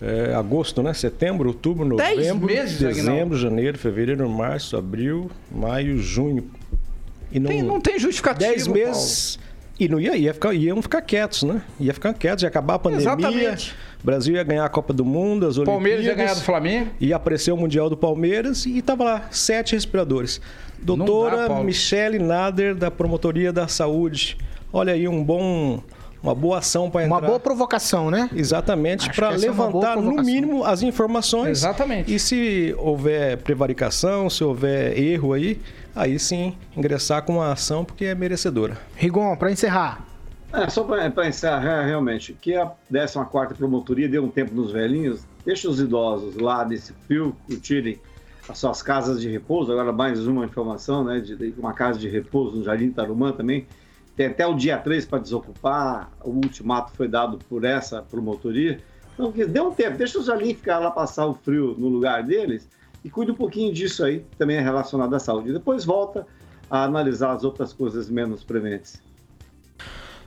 [0.01, 0.93] É, agosto, né?
[0.93, 3.38] Setembro, outubro, novembro, meses, dezembro, Aguinaldo.
[3.38, 6.49] janeiro, fevereiro, março, abril, maio, junho.
[7.32, 8.51] E não tem, não tem justificativa.
[8.51, 9.38] Dez meses.
[9.38, 9.53] Paulo.
[9.80, 11.61] E não ia, ia ficar, iam ficar quietos, né?
[11.80, 13.07] Ia ficar quietos, ia acabar a pandemia.
[13.07, 13.76] Exatamente.
[14.01, 15.74] O Brasil ia ganhar a Copa do Mundo, as Olimpíadas.
[15.74, 16.89] Palmeiras ia ganhar do Flamengo.
[16.99, 20.39] Ia aparecer o Mundial do Palmeiras e tava lá, sete respiradores.
[20.80, 24.38] Doutora dá, Michele Nader, da Promotoria da Saúde.
[24.72, 25.82] Olha aí, um bom
[26.24, 27.19] uma boa ação para entrar.
[27.19, 28.30] Uma boa provocação, né?
[28.34, 31.59] Exatamente, para é levantar no mínimo as informações.
[31.59, 32.15] Exatamente.
[32.15, 35.61] E se houver prevaricação, se houver erro aí,
[35.93, 38.78] aí sim ingressar com uma ação porque é merecedora.
[38.95, 40.05] Rigon, para encerrar.
[40.53, 45.67] É, só para encerrar, realmente, que a 14 promotoria deu um tempo nos velhinhos, deixa
[45.67, 47.99] os idosos lá nesse frio curtirem
[48.47, 49.71] as suas casas de repouso.
[49.71, 53.65] Agora, mais uma informação, né, de, de uma casa de repouso no Jardim Tarumã também,
[54.16, 58.80] tem até o dia 3 para desocupar, o ultimato foi dado por essa promotoria.
[59.14, 62.68] Então, dê um tempo, deixa os ali ficar lá passar o frio no lugar deles
[63.03, 65.51] e cuide um pouquinho disso aí, que também é relacionado à saúde.
[65.51, 66.26] Depois volta
[66.70, 69.01] a analisar as outras coisas menos prementes.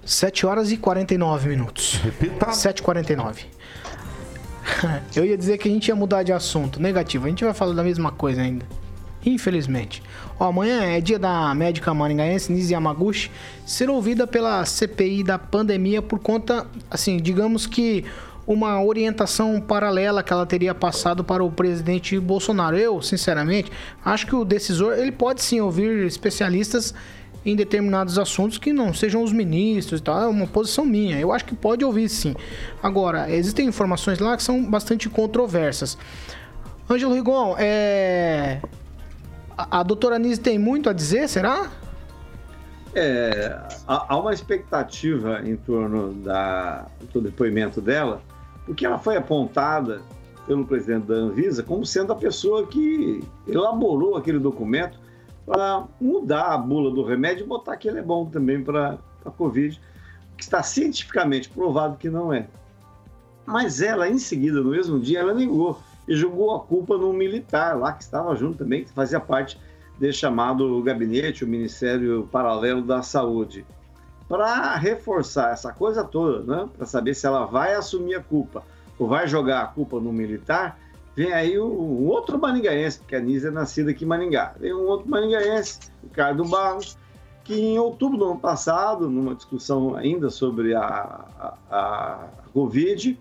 [0.05, 1.95] 7 horas e 49 minutos.
[1.95, 2.47] Repita.
[2.47, 3.47] 7h49.
[5.17, 6.81] Eu ia dizer que a gente ia mudar de assunto.
[6.81, 7.27] Negativo.
[7.27, 8.65] A gente vai falar da mesma coisa ainda.
[9.25, 10.03] Infelizmente.
[10.39, 13.31] Ó, amanhã é dia da médica maringaense Nise Yamaguchi
[13.65, 18.05] ser ouvida pela CPI da pandemia por conta, assim, digamos que
[18.47, 22.77] uma orientação paralela que ela teria passado para o presidente Bolsonaro.
[22.77, 23.73] Eu, sinceramente,
[24.05, 26.95] acho que o decisor ele pode sim ouvir especialistas
[27.45, 30.21] em determinados assuntos que não sejam os ministros e tal.
[30.23, 31.19] É uma posição minha.
[31.19, 32.35] Eu acho que pode ouvir sim.
[32.83, 35.99] Agora, existem informações lá que são bastante controversas.
[36.89, 38.61] Ângelo Rigon, é...
[39.57, 41.71] A, doutora Nise tem muito a dizer, será?
[42.95, 48.21] É, há uma expectativa em torno da, do depoimento dela,
[48.67, 50.03] porque ela foi apontada
[50.47, 54.99] pelo presidente da Anvisa como sendo a pessoa que elaborou aquele documento
[55.45, 59.31] para mudar a bula do remédio e botar que ele é bom também para a
[59.31, 59.81] Covid,
[60.37, 62.47] que está cientificamente provado que não é.
[63.47, 67.77] Mas ela, em seguida, no mesmo dia, ela negou e jogou a culpa num militar
[67.77, 69.59] lá que estava junto também, que fazia parte
[69.99, 73.67] desse chamado gabinete, o Ministério Paralelo da Saúde,
[74.29, 76.69] para reforçar essa coisa toda, né?
[76.77, 78.63] para saber se ela vai assumir a culpa
[78.99, 80.79] ou vai jogar a culpa no militar,
[81.15, 84.55] vem aí um outro maringaense, porque a Nise é nascida aqui em Maringá.
[84.59, 86.99] Vem um outro maringaense, Ricardo Barros,
[87.45, 93.19] que em outubro do ano passado, numa discussão ainda sobre a, a, a Covid,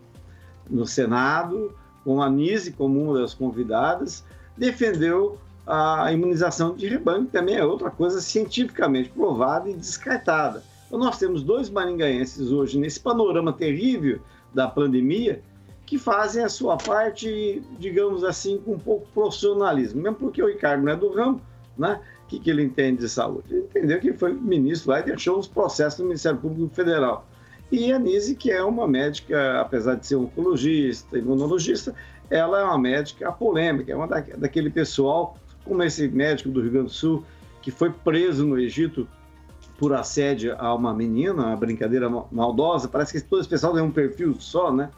[0.69, 1.75] no Senado,
[2.05, 4.23] com a Nise como uma das convidadas,
[4.55, 10.63] defendeu a imunização de rebanho, que também é outra coisa cientificamente provada e descartada.
[10.85, 14.19] Então, nós temos dois maringaenses hoje, nesse panorama terrível
[14.53, 15.41] da pandemia,
[15.85, 20.01] que fazem a sua parte, digamos assim, com um pouco profissionalismo.
[20.01, 21.41] Mesmo porque o Ricardo não é do ramo,
[21.75, 21.99] né?
[22.23, 23.45] O que, que ele entende de saúde?
[23.49, 27.27] Ele entendeu que foi ministro lá e deixou os processos do Ministério Público Federal.
[27.71, 31.95] E a Nise, que é uma médica, apesar de ser oncologista, imunologista,
[32.29, 36.71] ela é uma médica polêmica, é uma da, daquele pessoal, como esse médico do Rio
[36.71, 37.23] Grande do Sul,
[37.61, 39.07] que foi preso no Egito
[39.77, 42.87] por assédio a uma menina, uma brincadeira maldosa.
[42.87, 44.89] Parece que todo esse pessoal tem um perfil só, né?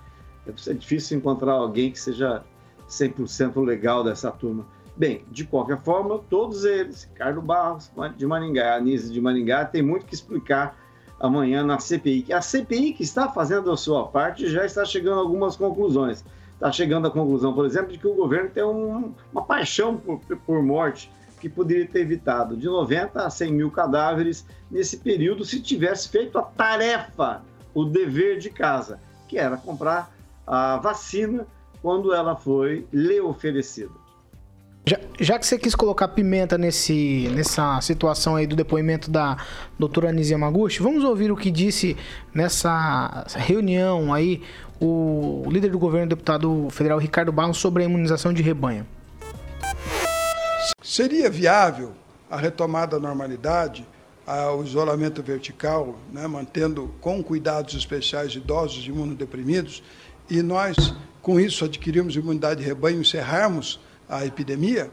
[0.46, 2.44] É difícil encontrar alguém que seja
[2.90, 4.66] 100% legal dessa turma.
[4.96, 10.06] Bem, de qualquer forma, todos eles, Ricardo Barros de Maringá, Anise de Maringá, tem muito
[10.06, 10.78] que explicar
[11.20, 12.32] amanhã na CPI.
[12.32, 16.24] A CPI que está fazendo a sua parte já está chegando a algumas conclusões.
[16.54, 20.20] Está chegando à conclusão, por exemplo, de que o governo tem um, uma paixão por,
[20.20, 25.62] por morte que poderia ter evitado de 90 a 100 mil cadáveres nesse período se
[25.62, 27.44] tivesse feito a tarefa,
[27.76, 30.12] o dever de casa, que era comprar
[30.48, 31.46] a vacina
[31.82, 34.07] quando ela foi lhe oferecida.
[34.88, 39.36] Já, já, que você quis colocar pimenta nesse, nessa situação aí do depoimento da
[39.78, 41.98] doutora Anísia Maguchi, vamos ouvir o que disse
[42.34, 44.42] nessa reunião aí
[44.80, 48.88] o líder do governo, deputado federal Ricardo Barros, sobre a imunização de rebanho.
[50.82, 51.92] Seria viável
[52.32, 53.86] a retomada da normalidade,
[54.58, 59.84] o isolamento vertical, né, mantendo com cuidados especiais idosos e imunodeprimidos,
[60.30, 64.92] e nós, com isso, adquirirmos imunidade de rebanho encerrarmos a epidemia,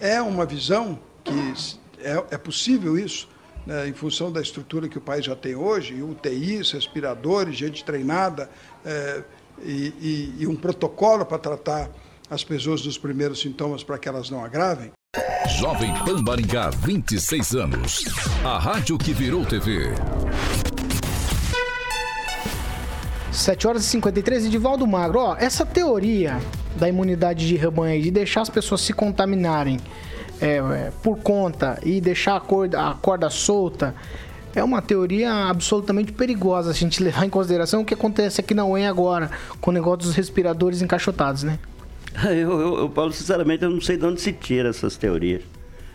[0.00, 1.54] é uma visão que
[2.00, 3.28] é, é possível isso,
[3.66, 8.50] né, em função da estrutura que o país já tem hoje, UTIs, respiradores, gente treinada
[8.84, 9.22] é,
[9.62, 11.90] e, e, e um protocolo para tratar
[12.28, 14.90] as pessoas dos primeiros sintomas para que elas não agravem.
[15.58, 18.04] Jovem Pan Maringá, 26 anos.
[18.44, 19.90] A rádio que virou TV.
[23.30, 25.18] 7 horas e 53 e de Valdo Magro.
[25.18, 26.38] Ó, essa teoria
[26.76, 29.78] da imunidade de rebanho de deixar as pessoas se contaminarem
[30.40, 33.94] é, é, por conta e deixar a corda, a corda solta
[34.54, 38.64] é uma teoria absolutamente perigosa a gente levar em consideração o que acontece aqui na
[38.64, 41.58] UEM agora com o negócio dos respiradores encaixotados, né?
[42.24, 45.40] Eu, eu, eu, Paulo, sinceramente, eu não sei de onde se tira essas teorias.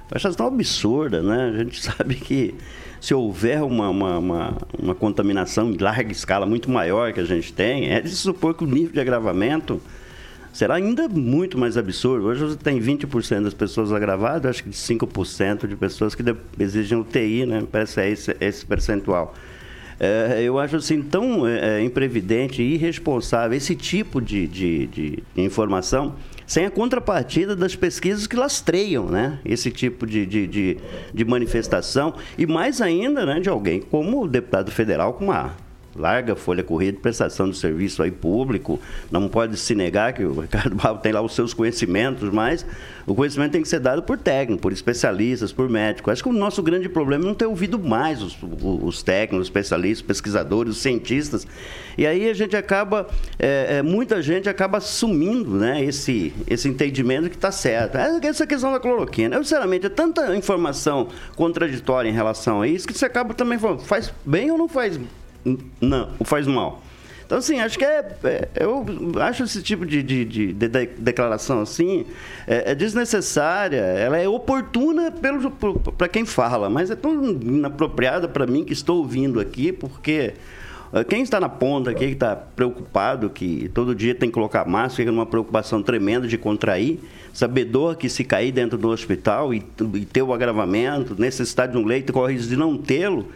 [0.09, 1.53] Eu acho elas tão absurdas, né?
[1.53, 2.55] A gente sabe que
[2.99, 7.53] se houver uma, uma, uma, uma contaminação em larga escala muito maior que a gente
[7.53, 9.79] tem, é de supor que o nível de agravamento
[10.57, 12.25] será ainda muito mais absurdo.
[12.25, 16.23] Hoje você tem 20% das pessoas agravadas, acho que 5% de pessoas que
[16.57, 17.63] exigem UTI, né?
[17.71, 19.35] Parece é esse, esse percentual.
[19.99, 25.23] É, eu acho assim tão é, é, imprevidente e irresponsável esse tipo de, de, de,
[25.35, 30.77] informação sem a contrapartida das pesquisas que lastreiam né, esse tipo de, de, de,
[31.13, 35.55] de manifestação e mais ainda né, de alguém como o deputado federal com uma
[35.97, 38.79] larga folha corrida de prestação de serviço aí público.
[39.11, 42.65] Não pode se negar que o Ricardo Barro tem lá os seus conhecimentos, mas
[43.05, 46.11] o conhecimento tem que ser dado por técnicos, por especialistas, por médicos.
[46.11, 49.47] Acho que o nosso grande problema é não ter ouvido mais os, os técnicos, os
[49.47, 51.47] especialistas, os pesquisadores, os cientistas.
[51.97, 53.07] E aí a gente acaba,
[53.39, 57.97] é, é, muita gente acaba assumindo né, esse, esse entendimento que está certo.
[57.97, 59.35] É, essa questão da cloroquina.
[59.35, 63.79] Eu, sinceramente, é tanta informação contraditória em relação a isso que você acaba também falando,
[63.79, 64.99] faz bem ou não faz
[65.79, 66.81] não, faz mal.
[67.27, 68.17] Então, assim, acho que é.
[68.23, 68.85] é eu
[69.21, 70.67] acho esse tipo de, de, de, de
[70.97, 72.05] declaração assim
[72.47, 75.13] é, é, desnecessária, ela é oportuna
[75.97, 80.33] para quem fala, mas é tão inapropriada para mim que estou ouvindo aqui, porque.
[80.93, 84.65] Eh, quem está na ponta aqui, que está preocupado, que todo dia tem que colocar
[84.65, 86.97] máscara, fica numa preocupação tremenda de contrair,
[87.33, 89.61] sabedor que se cair dentro do hospital e,
[89.95, 93.27] e ter o agravamento, necessidade de um leito, corre risco de não tê-lo,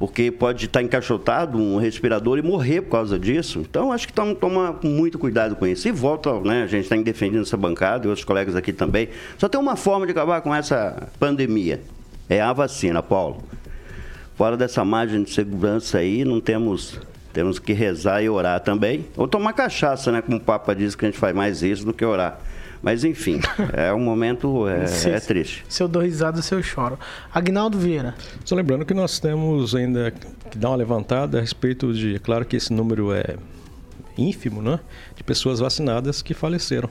[0.00, 3.58] porque pode estar encaixotado um respirador e morrer por causa disso.
[3.58, 5.86] Então, acho que toma, toma muito cuidado com isso.
[5.86, 9.10] E volta, né, a gente está defendendo essa bancada e outros colegas aqui também.
[9.36, 11.82] Só tem uma forma de acabar com essa pandemia.
[12.30, 13.44] É a vacina, Paulo.
[14.36, 16.98] Fora dessa margem de segurança aí, não temos
[17.34, 19.04] temos que rezar e orar também.
[19.18, 20.22] Ou tomar cachaça, né?
[20.22, 22.40] Como o Papa diz que a gente faz mais isso do que orar.
[22.82, 23.40] Mas enfim,
[23.74, 25.64] é um momento é, Se- é triste.
[25.68, 26.98] Se eu dou risada, se eu choro.
[27.32, 28.14] Agnaldo Vieira.
[28.44, 30.10] Só lembrando que nós temos ainda
[30.50, 33.36] que dar uma levantada a respeito de, claro que esse número é
[34.16, 34.80] ínfimo, né?
[35.16, 36.88] De pessoas vacinadas que faleceram.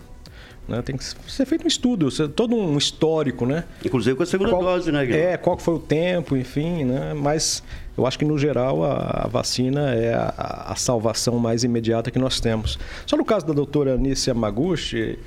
[0.68, 0.84] Né?
[0.84, 3.64] Tem que ser feito um estudo, ser todo um histórico, né?
[3.84, 5.34] Inclusive com a segunda Qual- dose, né, Guilherme?
[5.34, 7.16] É, qual que foi o tempo, enfim, né?
[7.16, 7.64] Mas
[7.98, 12.20] eu acho que no geral a, a vacina é a, a salvação mais imediata que
[12.20, 12.78] nós temos.
[13.08, 15.18] Só no caso da doutora Anícia Maguchi,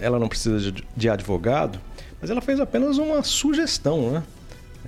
[0.00, 1.78] ela não precisa de, advogado,
[2.20, 4.22] mas ela fez apenas uma sugestão, né?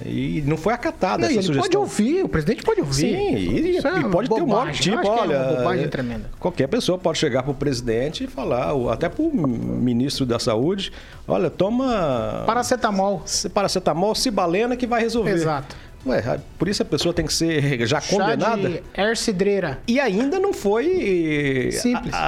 [0.05, 1.81] E não foi acatada Não, essa ele pode sugestão.
[1.83, 2.95] ouvir, o presidente pode ouvir.
[2.95, 4.83] Sim, e, é e pode ter um monte bobagem.
[4.83, 6.31] de Eu tipo, é olha, bobagem é, tremenda.
[6.41, 10.91] qualquer pessoa pode chegar para o presidente e falar, até para o ministro da Saúde,
[11.29, 13.23] olha, toma Paracetamol.
[13.55, 15.31] paracetamol, cibalena que vai resolver.
[15.31, 15.77] Exato.
[16.07, 18.69] Ué, por isso a pessoa tem que ser já Chá condenada?
[18.69, 19.79] de ercidreira.
[19.89, 22.13] E ainda não foi Simples.
[22.13, 22.19] a-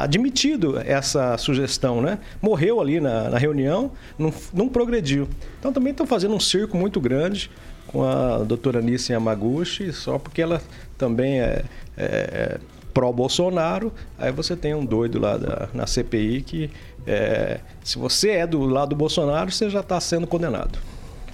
[0.00, 2.18] a- admitido essa sugestão, né?
[2.40, 5.28] Morreu ali na, na reunião, não, não progrediu.
[5.58, 7.50] Então também estão fazendo um circo muito grande
[7.88, 10.62] com a doutora Nissi Yamaguchi, só porque ela
[10.96, 11.64] também é,
[11.96, 12.58] é
[12.94, 13.92] pró-Bolsonaro.
[14.18, 16.70] Aí você tem um doido lá da- na CPI que,
[17.06, 20.78] é, se você é do lado do Bolsonaro, você já está sendo condenado.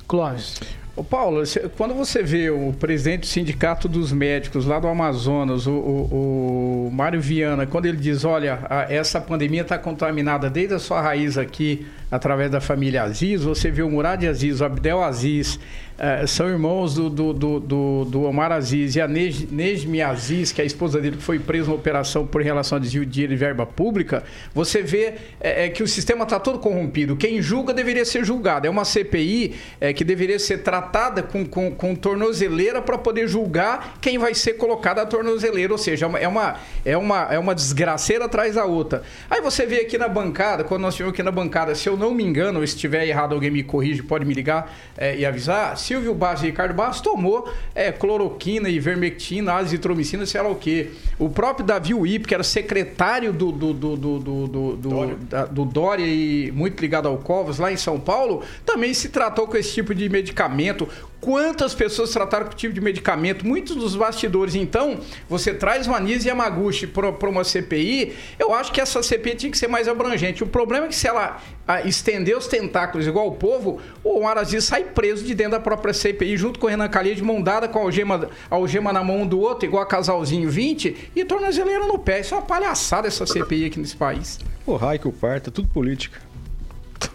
[0.08, 0.60] Clóvis.
[0.94, 1.42] Ô Paulo,
[1.78, 6.90] quando você vê o presidente do Sindicato dos Médicos lá do Amazonas, o, o- o
[6.92, 8.58] Mário Viana, quando ele diz, olha,
[8.90, 13.82] essa pandemia está contaminada desde a sua raiz aqui, através da família Aziz, você vê
[13.82, 15.58] o Murad Aziz, o Abdel Aziz,
[15.98, 20.52] eh, são irmãos do, do, do, do- do Omar Aziz e a Nej, Nejmi Aziz,
[20.52, 23.12] que é a esposa dele, que foi presa na operação por relação a desvio de
[23.12, 24.22] dinheiro e verba pública,
[24.54, 27.16] você vê eh, eh, que o sistema está todo corrompido.
[27.16, 28.66] Quem julga deveria ser julgado.
[28.66, 29.54] É uma CPI
[29.96, 34.98] que deveria ser tratada com, com, com tornozeleira para poder julgar quem vai ser colocado
[34.98, 35.72] à tornozeleira.
[35.72, 39.02] Ou seja, é é, uma, é, uma, é uma desgraceira atrás da outra.
[39.30, 42.14] Aí você vê aqui na bancada, quando nós tivemos aqui na bancada, se eu não
[42.14, 45.76] me engano, ou se estiver errado, alguém me corrige, pode me ligar eh, e avisar.
[45.78, 50.90] Silvio Bastos e Ricardo Bastos tomou eh, cloroquina, ivermectina, azitromicina, sei lá o quê.
[51.18, 55.44] O próprio Davi Uip, que era secretário do, do, do, do, do, do, do- da-
[55.46, 59.56] do Dória e muito ligado ao Covas, lá em São Paulo, também se tratou com
[59.56, 60.88] esse tipo de medicamento.
[61.22, 63.46] Quantas pessoas trataram com tipo de medicamento?
[63.46, 64.56] Muitos dos bastidores.
[64.56, 64.98] Então,
[65.28, 69.56] você traz o Anísio Yamaguchi para uma CPI, eu acho que essa CPI tinha que
[69.56, 70.42] ser mais abrangente.
[70.42, 74.36] O problema é que se ela ah, estender os tentáculos igual o povo, o Omar
[74.36, 77.40] Aziz sai preso de dentro da própria CPI, junto com o Renan Calheiros, de mão
[77.40, 81.10] dada com a algema, a algema na mão um do outro, igual a casalzinho 20,
[81.14, 82.18] e tornozeleira no pé.
[82.18, 84.40] Isso é uma palhaçada essa CPI aqui nesse país.
[84.66, 86.20] O raio que o parta, tudo política.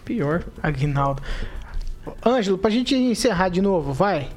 [0.05, 0.45] Pior.
[0.64, 1.22] Aguinaldo.
[2.26, 4.30] Ângelo, pra gente encerrar de novo, vai.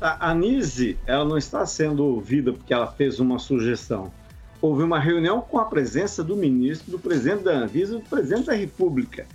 [0.00, 4.12] A Anise, ela não está sendo ouvida porque ela fez uma sugestão.
[4.60, 8.46] Houve uma reunião com a presença do ministro, do presidente da Anvisa e do presidente
[8.46, 9.26] da República.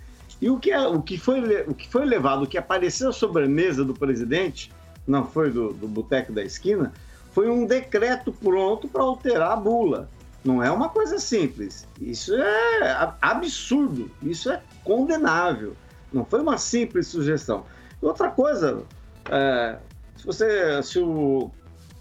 [0.41, 3.43] E o que, é, o que, foi, o que foi levado, o que apareceu sobre
[3.43, 4.71] a mesa do presidente,
[5.07, 6.91] não foi do, do boteco da esquina,
[7.31, 10.09] foi um decreto pronto para alterar a bula.
[10.43, 11.87] Não é uma coisa simples.
[11.99, 14.09] Isso é a- absurdo.
[14.23, 15.75] Isso é condenável.
[16.11, 17.65] Não foi uma simples sugestão.
[18.01, 18.83] Outra coisa,
[19.29, 19.77] é,
[20.17, 21.49] se você, se o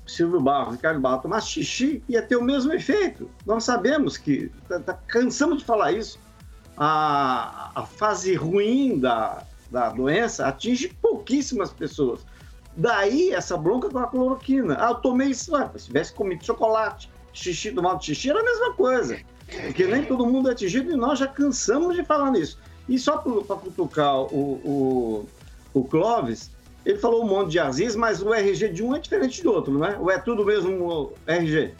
[0.06, 3.30] Silvio Barros, Ricardo Barros tomasse xixi, ia ter o mesmo efeito.
[3.46, 6.18] Nós sabemos que, tá, tá- cansamos de falar isso,
[6.76, 12.20] a, a fase ruim da, da doença atinge pouquíssimas pessoas.
[12.76, 14.76] Daí essa bronca com a cloroquina.
[14.80, 18.72] Ah, eu tomei isso, ah, se tivesse comido chocolate, xixi, tomado xixi, era a mesma
[18.74, 19.18] coisa.
[19.66, 22.58] Porque nem todo mundo é atingido e nós já cansamos de falar nisso.
[22.90, 25.26] E só para cutucar o, o,
[25.72, 26.50] o Clóvis,
[26.84, 29.72] ele falou um monte de Aziz, mas o RG de um é diferente do outro,
[29.72, 29.96] não é?
[29.96, 31.72] Ou é tudo mesmo RG?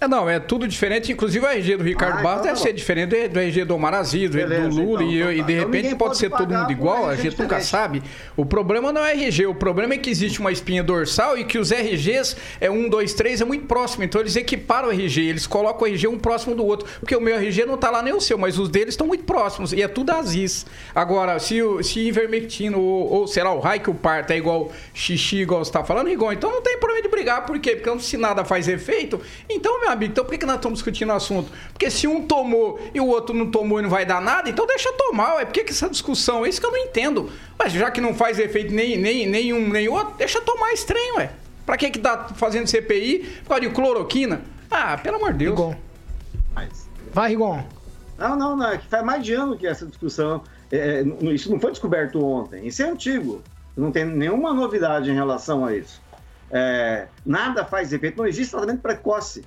[0.00, 1.12] É, não, é tudo diferente.
[1.12, 3.74] Inclusive o RG do Ricardo Ah, Barros então deve tá ser diferente do, RG do
[3.74, 5.46] Omar Aziz, do, Beleza, do Lula, então, e, então e tá.
[5.46, 8.02] de Então repente ninguém pode ser todo mundo igual, a gente nunca sabe.
[8.34, 11.58] O problema não é RG, o problema é que existe uma espinha dorsal e que
[11.58, 14.02] os RGs é um, dois, três, é muito próximo.
[14.02, 16.88] Então eles equiparam o RG, eles colocam o RG um próximo do outro.
[16.98, 19.24] Porque o meu RG não tá lá nem o seu, mas os deles estão muito
[19.24, 19.74] próximos.
[19.74, 20.64] E é tudo Aziz.
[20.94, 24.38] Agora, se, o, se ivermectino ou, ou sei lá, o raio que o parta é
[24.38, 27.44] igual xixi, igual você tá falando, Rigon, então não tem problema de brigar.
[27.44, 27.76] Por quê?
[27.76, 31.10] Porque se nada faz efeito, então, meu amigo, então por que, que nós estamos discutindo
[31.10, 31.50] o assunto?
[31.72, 34.66] Porque se um tomou e o outro não tomou e não vai dar nada, então
[34.66, 35.44] deixa tomar, ué.
[35.44, 36.44] Por que, que essa discussão?
[36.44, 37.30] É isso que eu não entendo.
[37.58, 41.16] Mas já que não faz efeito nem, nem, nem um nem outro, deixa tomar estranho,
[41.16, 41.30] ué.
[41.66, 44.42] Pra que que tá fazendo CPI por causa de cloroquina?
[44.70, 45.58] Ah, pelo amor de Deus.
[45.58, 45.74] Rigon.
[47.12, 47.64] Vai, Rigon.
[48.18, 48.70] Não, não, não.
[48.70, 50.42] É que faz mais de ano que essa discussão.
[50.70, 52.66] é, é, isso não foi descoberto ontem.
[52.66, 53.42] Isso é antigo.
[53.76, 56.00] Não tem nenhuma novidade em relação a isso.
[56.50, 58.18] É, nada faz efeito.
[58.18, 59.44] Não existe tratamento precoce.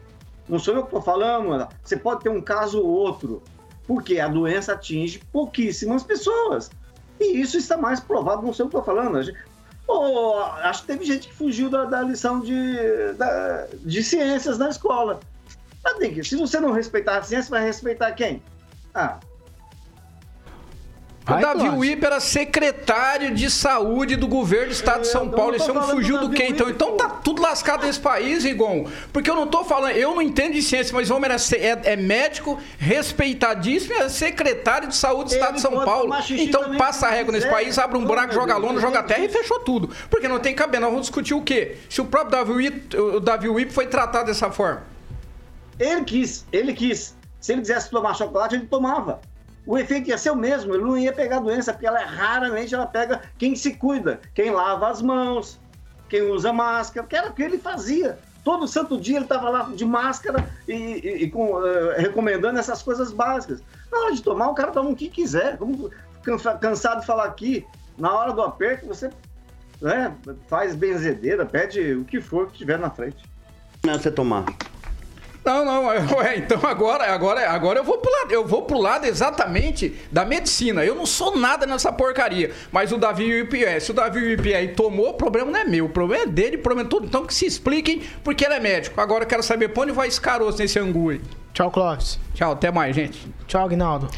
[0.47, 1.67] Não sou eu que estou falando.
[1.83, 3.41] Você pode ter um caso ou outro.
[3.85, 6.71] porque a doença atinge pouquíssimas pessoas.
[7.19, 9.19] E isso está mais provado, não sei o que estou falando.
[9.87, 14.69] Oh, acho que teve gente que fugiu da, da lição de, da, de ciências na
[14.69, 15.19] escola.
[15.83, 18.41] Mas, se você não respeitar a ciência, vai respeitar quem?
[18.95, 19.19] Ah,
[21.25, 25.55] o Davi Wip era secretário de saúde do governo do estado de São Paulo.
[25.55, 26.69] Esse homem fugiu do quê, então?
[26.69, 28.87] Então tá tudo lascado nesse país, Rigon.
[29.13, 31.93] Porque eu não tô falando, eu não entendo de ciência, mas o homem era, é,
[31.93, 36.13] é médico, respeitadíssimo, é secretário de saúde do estado de São Paulo.
[36.31, 39.59] Então passa a régua nesse país, abre um buraco, joga lona, joga terra e fechou
[39.61, 39.89] tudo.
[40.09, 40.83] Porque não tem cabelo.
[40.83, 41.77] Nós vamos discutir o quê?
[41.89, 44.83] Se o próprio Davi Wip, o Davi Wip foi tratado dessa forma.
[45.79, 47.15] Ele quis, ele quis.
[47.39, 49.21] Se ele quisesse tomar chocolate, ele tomava
[49.65, 52.85] o efeito ia ser o mesmo, ele não ia pegar doença, porque ela raramente ela
[52.85, 55.59] pega quem se cuida, quem lava as mãos,
[56.09, 58.19] quem usa máscara, que era o que ele fazia.
[58.43, 62.83] Todo santo dia ele estava lá de máscara e, e, e com, uh, recomendando essas
[62.83, 63.63] coisas básicas.
[63.89, 65.57] Na hora de tomar, o cara toma o que quiser.
[65.57, 65.89] Como
[66.59, 67.65] cansado de falar aqui,
[67.97, 69.09] na hora do aperto, você
[69.81, 70.13] né,
[70.47, 73.23] faz benzedeira, pede o que for que tiver na frente.
[73.85, 74.45] Não, você tomar.
[75.43, 75.83] Não, não,
[76.37, 80.85] então agora, agora, agora eu vou pro lado, eu vou pro lado exatamente da medicina.
[80.85, 82.51] Eu não sou nada nessa porcaria.
[82.71, 85.89] Mas o Davi Uipié, se o Davi Uipié tomou, o problema não é meu, o
[85.89, 87.05] problema é dele, o problema é tudo.
[87.05, 89.01] Então que se expliquem porque ele é médico.
[89.01, 91.21] Agora eu quero saber pra onde vai esse caroço nesse angu aí.
[91.53, 92.19] Tchau, Clóvis.
[92.33, 93.27] Tchau, até mais, gente.
[93.45, 94.09] Tchau, Agnaldo.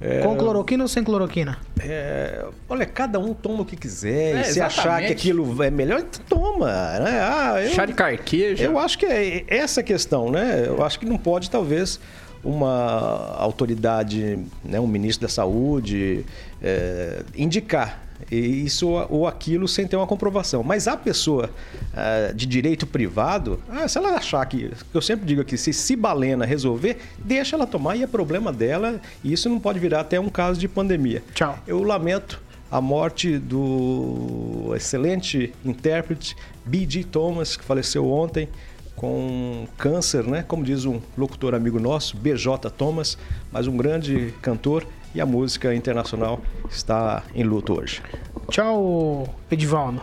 [0.00, 0.20] É...
[0.20, 1.58] Com cloroquina ou sem cloroquina?
[1.80, 2.44] É...
[2.68, 4.36] Olha, cada um toma o que quiser.
[4.36, 6.66] É, e se achar que aquilo é melhor, então toma.
[6.66, 7.20] Né?
[7.20, 7.70] Ah, eu...
[7.70, 8.64] Chá de carqueja.
[8.64, 10.64] Eu acho que é essa questão, né?
[10.66, 12.00] Eu acho que não pode, talvez,
[12.42, 16.24] uma autoridade, né, um ministro da saúde,
[16.62, 20.62] é, indicar isso ou aquilo sem ter uma comprovação.
[20.62, 21.50] Mas a pessoa
[21.92, 25.96] uh, de direito privado, ah, se ela achar que, eu sempre digo aqui, se se
[25.96, 29.00] balena resolver, deixa ela tomar e é problema dela.
[29.22, 31.22] E isso não pode virar até um caso de pandemia.
[31.34, 31.58] Tchau.
[31.66, 37.04] Eu lamento a morte do excelente intérprete B.G.
[37.04, 38.48] Thomas, que faleceu ontem
[38.96, 40.42] com câncer, né?
[40.46, 42.70] Como diz um locutor amigo nosso, B.J.
[42.70, 43.18] Thomas,
[43.52, 48.02] mas um grande cantor e a música internacional está em luto hoje.
[48.50, 50.00] Tchau, Edivaldo.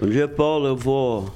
[0.00, 0.66] Bom dia, Paulo.
[0.68, 1.34] Eu vou.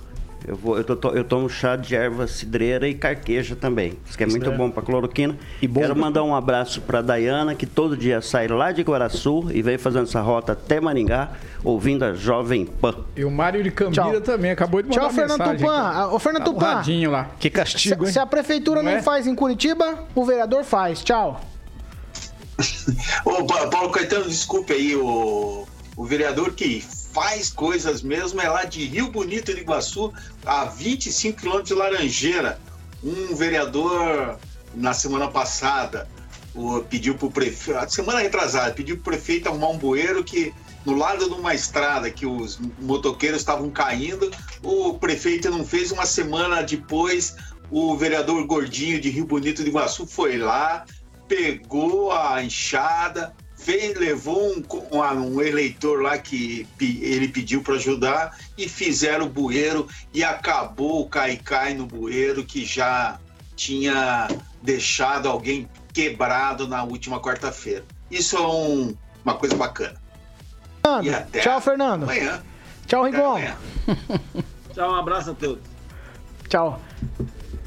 [0.48, 3.98] Eu, vou, eu, tô, eu tomo chá de erva cidreira e carqueja também.
[4.06, 5.36] Isso que é muito bom para cloroquina.
[5.60, 9.50] E bom Quero mandar um abraço para Dayana, que todo dia sai lá de Guaraçu
[9.52, 12.94] e vem fazendo essa rota até Maringá, ouvindo a Jovem Pan.
[13.14, 14.20] E o Mário de Cambira Tchau.
[14.22, 15.58] também acabou de mandar Tchau, Fernando mensagem.
[15.58, 16.06] Tupan.
[16.08, 17.10] Ô, Fernando tá Tupan.
[17.10, 17.30] lá.
[17.38, 19.02] Que castigo, se, se a prefeitura não, não é?
[19.02, 21.04] faz em Curitiba, o vereador faz.
[21.04, 21.38] Tchau.
[23.24, 28.84] Ô, Paulo Caetano, desculpe aí, o, o vereador que faz coisas mesmo é lá de
[28.84, 30.12] Rio Bonito de Iguaçu,
[30.44, 32.60] a 25 quilômetros de Laranjeira.
[33.02, 34.38] Um vereador,
[34.74, 36.08] na semana passada,
[36.54, 40.52] o, pediu para o prefeito, semana retrasada, pediu para o prefeito arrumar um bueiro que
[40.84, 44.30] no lado de uma estrada que os motoqueiros estavam caindo,
[44.62, 45.92] o prefeito não fez.
[45.92, 47.36] Uma semana depois,
[47.70, 50.84] o vereador Gordinho de Rio Bonito de Iguaçu foi lá,
[51.30, 58.36] pegou a enxada, fez, levou um, um, um eleitor lá que ele pediu para ajudar
[58.58, 63.20] e fizeram o bueiro e acabou o caicai no bueiro que já
[63.54, 64.26] tinha
[64.60, 67.84] deixado alguém quebrado na última quarta-feira.
[68.10, 69.94] Isso é um, uma coisa bacana.
[71.42, 72.02] Tchau, Fernando.
[72.02, 72.42] Amanhã.
[72.88, 73.38] Tchau, Rigon.
[74.74, 75.62] Tchau, um abraço a todos.
[76.48, 76.80] Tchau.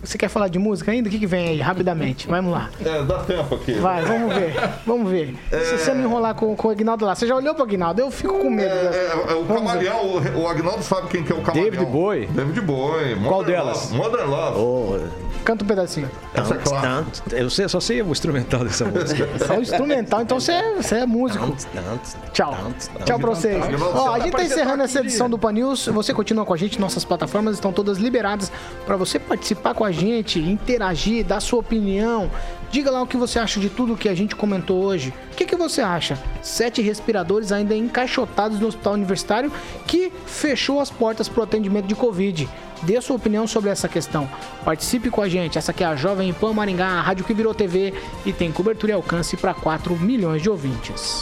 [0.04, 1.08] Você quer falar de música ainda?
[1.08, 2.28] O que, que vem aí, rapidamente?
[2.28, 2.70] Vamos lá.
[2.84, 3.74] É, dá tempo aqui.
[3.74, 4.54] Vai, vamos ver.
[4.86, 5.36] Vamos ver.
[5.50, 5.60] É...
[5.60, 8.02] Se você me enrolar com, com o Agnaldo lá, você já olhou pro Agnaldo?
[8.02, 8.70] Eu fico com medo.
[8.70, 11.72] É, é, é o camaleão, o, o Agnaldo sabe quem que é o camaleão.
[11.72, 12.28] David Boy?
[12.28, 13.16] David Boy.
[13.26, 13.92] Qual delas?
[13.92, 13.98] Love.
[13.98, 14.60] Modern Love.
[14.60, 15.34] Oh.
[15.44, 16.10] Canta um pedacinho.
[16.34, 17.06] Essa é claro.
[17.32, 19.28] Eu sei, só sei o instrumental dessa música.
[19.46, 21.56] Só o instrumental, então você é, você é músico.
[22.32, 22.58] Tchau.
[23.06, 23.64] Tchau pra vocês.
[23.94, 25.88] Ó, a gente tá encerrando essa edição do Pan News.
[25.88, 28.52] Você continua com a gente, nossas plataformas estão todas liberadas
[28.86, 32.30] para você participar com a gente, interagir, dar sua opinião.
[32.72, 35.14] Diga lá o que você acha de tudo que a gente comentou hoje.
[35.32, 36.18] O que, que você acha?
[36.42, 39.52] Sete respiradores ainda encaixotados no hospital universitário
[39.86, 42.50] que fechou as portas para o atendimento de Covid.
[42.82, 44.28] Dê sua opinião sobre essa questão.
[44.66, 45.58] Participe com a gente.
[45.58, 47.94] Essa aqui é a Jovem Pan Maringá, a rádio que virou TV
[48.26, 51.22] e tem cobertura e alcance para 4 milhões de ouvintes.